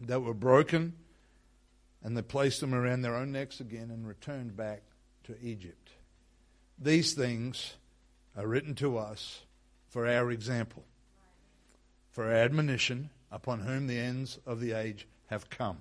that 0.00 0.22
were 0.22 0.34
broken 0.34 0.94
and 2.02 2.16
they 2.16 2.22
placed 2.22 2.60
them 2.60 2.74
around 2.74 3.02
their 3.02 3.14
own 3.14 3.30
necks 3.30 3.60
again 3.60 3.92
and 3.92 4.08
returned 4.08 4.56
back 4.56 4.82
to 5.28 5.36
Egypt. 5.42 5.90
These 6.78 7.12
things 7.12 7.74
are 8.36 8.46
written 8.46 8.74
to 8.76 8.96
us 8.96 9.42
for 9.88 10.08
our 10.08 10.30
example, 10.30 10.84
for 12.10 12.24
our 12.24 12.32
admonition, 12.32 13.10
upon 13.30 13.60
whom 13.60 13.86
the 13.86 13.98
ends 13.98 14.38
of 14.46 14.60
the 14.60 14.72
age 14.72 15.06
have 15.26 15.50
come. 15.50 15.78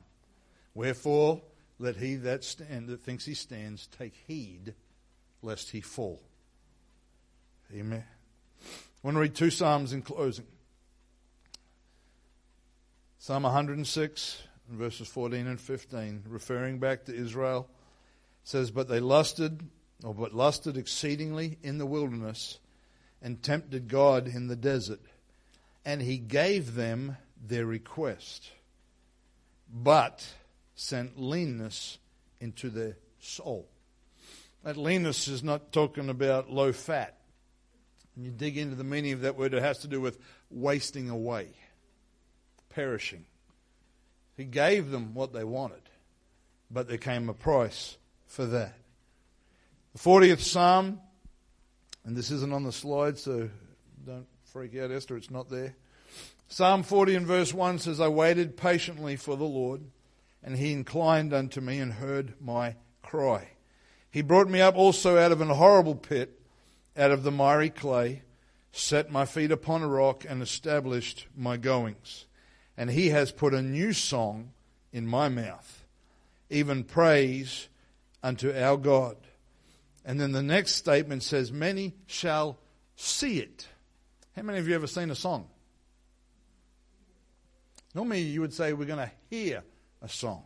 Wherefore, 0.73 1.41
let 1.79 1.95
he 1.95 2.15
that 2.15 2.43
stand 2.43 2.89
that 2.89 3.03
thinks 3.03 3.25
he 3.25 3.33
stands 3.33 3.87
take 3.87 4.15
heed 4.27 4.73
lest 5.41 5.71
he 5.71 5.79
fall. 5.79 6.21
Amen. 7.73 8.03
I 8.61 8.67
want 9.01 9.15
to 9.15 9.21
read 9.21 9.35
two 9.35 9.49
Psalms 9.49 9.93
in 9.93 10.01
closing. 10.01 10.47
Psalm 13.17 13.43
106, 13.43 14.43
verses 14.69 15.07
14 15.07 15.47
and 15.47 15.59
15, 15.59 16.23
referring 16.27 16.79
back 16.79 17.05
to 17.05 17.15
Israel 17.15 17.69
says, 18.47 18.71
But 18.71 18.87
they 18.87 19.01
lusted, 19.01 19.61
or 20.05 20.13
but 20.13 20.33
lusted 20.33 20.77
exceedingly 20.77 21.57
in 21.63 21.79
the 21.79 21.85
wilderness, 21.85 22.59
and 23.21 23.43
tempted 23.43 23.89
God 23.89 24.25
in 24.25 24.47
the 24.47 24.55
desert. 24.55 25.01
And 25.83 26.01
he 26.01 26.17
gave 26.17 26.73
them 26.73 27.17
their 27.45 27.65
request, 27.65 28.49
but 29.69 30.25
sent 30.75 31.19
leanness 31.19 31.97
into 32.39 32.69
their 32.69 32.95
soul. 33.19 33.67
That 34.63 34.77
leanness 34.77 35.27
is 35.27 35.43
not 35.43 35.73
talking 35.73 36.07
about 36.07 36.49
low 36.49 36.71
fat. 36.71 37.17
When 38.15 38.23
you 38.23 38.31
dig 38.31 38.57
into 38.57 38.75
the 38.75 38.83
meaning 38.85 39.11
of 39.11 39.21
that 39.21 39.35
word, 39.35 39.53
it 39.53 39.61
has 39.61 39.79
to 39.79 39.87
do 39.87 39.99
with 39.99 40.19
wasting 40.49 41.09
away, 41.09 41.49
perishing. 42.69 43.25
He 44.37 44.45
gave 44.45 44.89
them 44.89 45.13
what 45.13 45.33
they 45.33 45.43
wanted, 45.43 45.81
but 46.71 46.87
there 46.87 46.97
came 46.97 47.27
a 47.27 47.33
price 47.33 47.97
for 48.37 48.45
that. 48.45 48.75
The 49.93 49.99
40th 49.99 50.41
Psalm, 50.41 50.99
and 52.05 52.15
this 52.15 52.29
isn't 52.29 52.53
on 52.53 52.61
the 52.61 52.71
slide, 52.71 53.17
so 53.17 53.49
don't 54.05 54.27
freak 54.43 54.77
out, 54.77 54.91
Esther, 54.91 55.17
it's 55.17 55.31
not 55.31 55.49
there. 55.49 55.75
Psalm 56.47 56.83
40 56.83 57.15
and 57.15 57.25
verse 57.25 57.51
1 57.51 57.79
says, 57.79 57.99
I 57.99 58.09
waited 58.09 58.55
patiently 58.55 59.15
for 59.15 59.35
the 59.35 59.43
Lord, 59.43 59.81
and 60.43 60.55
he 60.55 60.71
inclined 60.71 61.33
unto 61.33 61.61
me 61.61 61.79
and 61.79 61.93
heard 61.93 62.35
my 62.39 62.75
cry. 63.01 63.47
He 64.11 64.21
brought 64.21 64.49
me 64.49 64.61
up 64.61 64.75
also 64.75 65.17
out 65.17 65.31
of 65.31 65.41
an 65.41 65.49
horrible 65.49 65.95
pit, 65.95 66.39
out 66.95 67.09
of 67.09 67.23
the 67.23 67.31
miry 67.31 67.71
clay, 67.71 68.21
set 68.71 69.11
my 69.11 69.25
feet 69.25 69.51
upon 69.51 69.81
a 69.81 69.87
rock, 69.87 70.25
and 70.29 70.43
established 70.43 71.25
my 71.35 71.57
goings. 71.57 72.27
And 72.77 72.91
he 72.91 73.09
has 73.09 73.31
put 73.31 73.55
a 73.55 73.63
new 73.63 73.93
song 73.93 74.51
in 74.93 75.07
my 75.07 75.27
mouth, 75.27 75.87
even 76.51 76.83
praise 76.83 77.67
unto 78.23 78.51
our 78.51 78.77
God. 78.77 79.17
And 80.05 80.19
then 80.19 80.31
the 80.31 80.43
next 80.43 80.75
statement 80.75 81.23
says, 81.23 81.51
Many 81.51 81.93
shall 82.05 82.57
see 82.95 83.39
it. 83.39 83.67
How 84.35 84.43
many 84.43 84.59
of 84.59 84.67
you 84.67 84.75
ever 84.75 84.87
seen 84.87 85.09
a 85.11 85.15
song? 85.15 85.47
Normally 87.93 88.21
you 88.21 88.41
would 88.41 88.53
say, 88.53 88.73
We're 88.73 88.85
going 88.85 88.99
to 88.99 89.11
hear 89.29 89.63
a 90.01 90.09
song. 90.09 90.43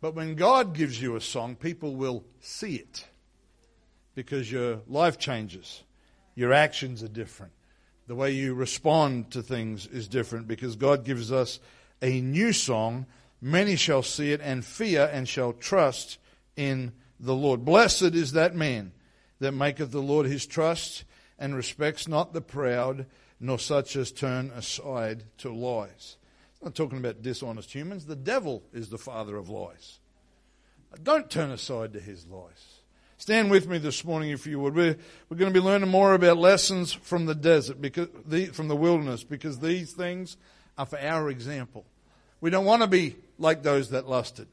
But 0.00 0.14
when 0.14 0.34
God 0.34 0.74
gives 0.74 1.00
you 1.00 1.16
a 1.16 1.20
song, 1.20 1.56
people 1.56 1.94
will 1.94 2.24
see 2.40 2.76
it 2.76 3.04
because 4.14 4.50
your 4.50 4.80
life 4.86 5.18
changes. 5.18 5.82
Your 6.34 6.52
actions 6.52 7.02
are 7.02 7.08
different. 7.08 7.52
The 8.06 8.14
way 8.14 8.32
you 8.32 8.54
respond 8.54 9.30
to 9.32 9.42
things 9.42 9.86
is 9.86 10.08
different 10.08 10.48
because 10.48 10.76
God 10.76 11.04
gives 11.04 11.30
us 11.30 11.60
a 12.00 12.20
new 12.20 12.52
song. 12.52 13.06
Many 13.40 13.76
shall 13.76 14.02
see 14.02 14.32
it 14.32 14.40
and 14.40 14.64
fear 14.64 15.10
and 15.12 15.28
shall 15.28 15.52
trust 15.52 16.18
in 16.60 16.92
the 17.18 17.34
Lord. 17.34 17.64
Blessed 17.64 18.14
is 18.14 18.32
that 18.32 18.54
man 18.54 18.92
that 19.38 19.52
maketh 19.52 19.92
the 19.92 20.02
Lord 20.02 20.26
his 20.26 20.46
trust 20.46 21.04
and 21.38 21.56
respects 21.56 22.06
not 22.06 22.34
the 22.34 22.42
proud, 22.42 23.06
nor 23.40 23.58
such 23.58 23.96
as 23.96 24.12
turn 24.12 24.50
aside 24.50 25.24
to 25.38 25.50
lies. 25.50 26.18
I'm 26.60 26.66
not 26.66 26.74
talking 26.74 26.98
about 26.98 27.22
dishonest 27.22 27.74
humans. 27.74 28.04
The 28.04 28.14
devil 28.14 28.62
is 28.74 28.90
the 28.90 28.98
father 28.98 29.38
of 29.38 29.48
lies. 29.48 30.00
Don't 31.02 31.30
turn 31.30 31.50
aside 31.50 31.94
to 31.94 32.00
his 32.00 32.26
lies. 32.26 32.82
Stand 33.16 33.50
with 33.50 33.66
me 33.66 33.78
this 33.78 34.04
morning 34.04 34.28
if 34.28 34.46
you 34.46 34.60
would. 34.60 34.74
We're, 34.74 34.98
we're 35.30 35.38
going 35.38 35.52
to 35.52 35.58
be 35.58 35.64
learning 35.64 35.88
more 35.88 36.12
about 36.12 36.36
lessons 36.36 36.92
from 36.92 37.24
the 37.24 37.34
desert, 37.34 37.80
because 37.80 38.08
the, 38.26 38.46
from 38.46 38.68
the 38.68 38.76
wilderness, 38.76 39.24
because 39.24 39.60
these 39.60 39.92
things 39.92 40.36
are 40.76 40.84
for 40.84 40.98
our 41.00 41.30
example. 41.30 41.86
We 42.42 42.50
don't 42.50 42.66
want 42.66 42.82
to 42.82 42.86
be 42.86 43.16
like 43.38 43.62
those 43.62 43.90
that 43.90 44.06
lusted. 44.06 44.48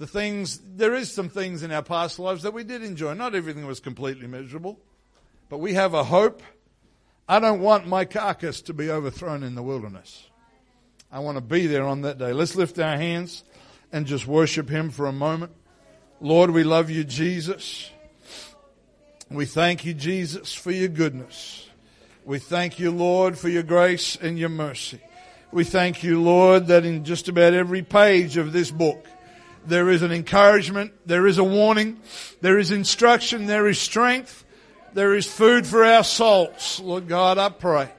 The 0.00 0.06
things, 0.06 0.62
there 0.76 0.94
is 0.94 1.12
some 1.12 1.28
things 1.28 1.62
in 1.62 1.70
our 1.70 1.82
past 1.82 2.18
lives 2.18 2.42
that 2.44 2.54
we 2.54 2.64
did 2.64 2.82
enjoy. 2.82 3.12
Not 3.12 3.34
everything 3.34 3.66
was 3.66 3.80
completely 3.80 4.26
miserable, 4.26 4.80
but 5.50 5.58
we 5.58 5.74
have 5.74 5.92
a 5.92 6.04
hope. 6.04 6.42
I 7.28 7.38
don't 7.38 7.60
want 7.60 7.86
my 7.86 8.06
carcass 8.06 8.62
to 8.62 8.72
be 8.72 8.90
overthrown 8.90 9.42
in 9.42 9.54
the 9.54 9.62
wilderness. 9.62 10.26
I 11.12 11.18
want 11.18 11.36
to 11.36 11.42
be 11.42 11.66
there 11.66 11.84
on 11.84 12.00
that 12.00 12.16
day. 12.16 12.32
Let's 12.32 12.56
lift 12.56 12.78
our 12.78 12.96
hands 12.96 13.44
and 13.92 14.06
just 14.06 14.26
worship 14.26 14.70
Him 14.70 14.88
for 14.88 15.04
a 15.04 15.12
moment. 15.12 15.52
Lord, 16.22 16.50
we 16.50 16.64
love 16.64 16.88
you, 16.88 17.04
Jesus. 17.04 17.90
We 19.30 19.44
thank 19.44 19.84
you, 19.84 19.92
Jesus, 19.92 20.54
for 20.54 20.70
your 20.70 20.88
goodness. 20.88 21.68
We 22.24 22.38
thank 22.38 22.78
you, 22.78 22.90
Lord, 22.90 23.36
for 23.36 23.50
your 23.50 23.64
grace 23.64 24.16
and 24.16 24.38
your 24.38 24.48
mercy. 24.48 25.00
We 25.52 25.64
thank 25.64 26.02
you, 26.02 26.22
Lord, 26.22 26.68
that 26.68 26.86
in 26.86 27.04
just 27.04 27.28
about 27.28 27.52
every 27.52 27.82
page 27.82 28.38
of 28.38 28.54
this 28.54 28.70
book, 28.70 29.04
there 29.66 29.90
is 29.90 30.02
an 30.02 30.12
encouragement, 30.12 30.92
there 31.06 31.26
is 31.26 31.38
a 31.38 31.44
warning, 31.44 32.00
there 32.40 32.58
is 32.58 32.70
instruction, 32.70 33.46
there 33.46 33.66
is 33.66 33.78
strength, 33.78 34.44
there 34.94 35.14
is 35.14 35.26
food 35.26 35.66
for 35.66 35.84
our 35.84 36.04
souls. 36.04 36.80
Lord 36.82 37.08
God, 37.08 37.38
I 37.38 37.48
pray. 37.48 37.90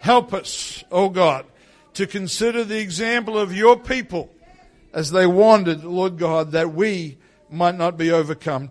Help 0.00 0.32
us, 0.32 0.84
oh 0.90 1.08
God, 1.08 1.46
to 1.94 2.06
consider 2.06 2.64
the 2.64 2.78
example 2.78 3.38
of 3.38 3.54
your 3.54 3.76
people 3.78 4.30
as 4.92 5.10
they 5.10 5.26
wandered, 5.26 5.84
Lord 5.84 6.18
God, 6.18 6.52
that 6.52 6.72
we 6.72 7.18
might 7.50 7.76
not 7.76 7.96
be 7.96 8.12
overcome. 8.12 8.66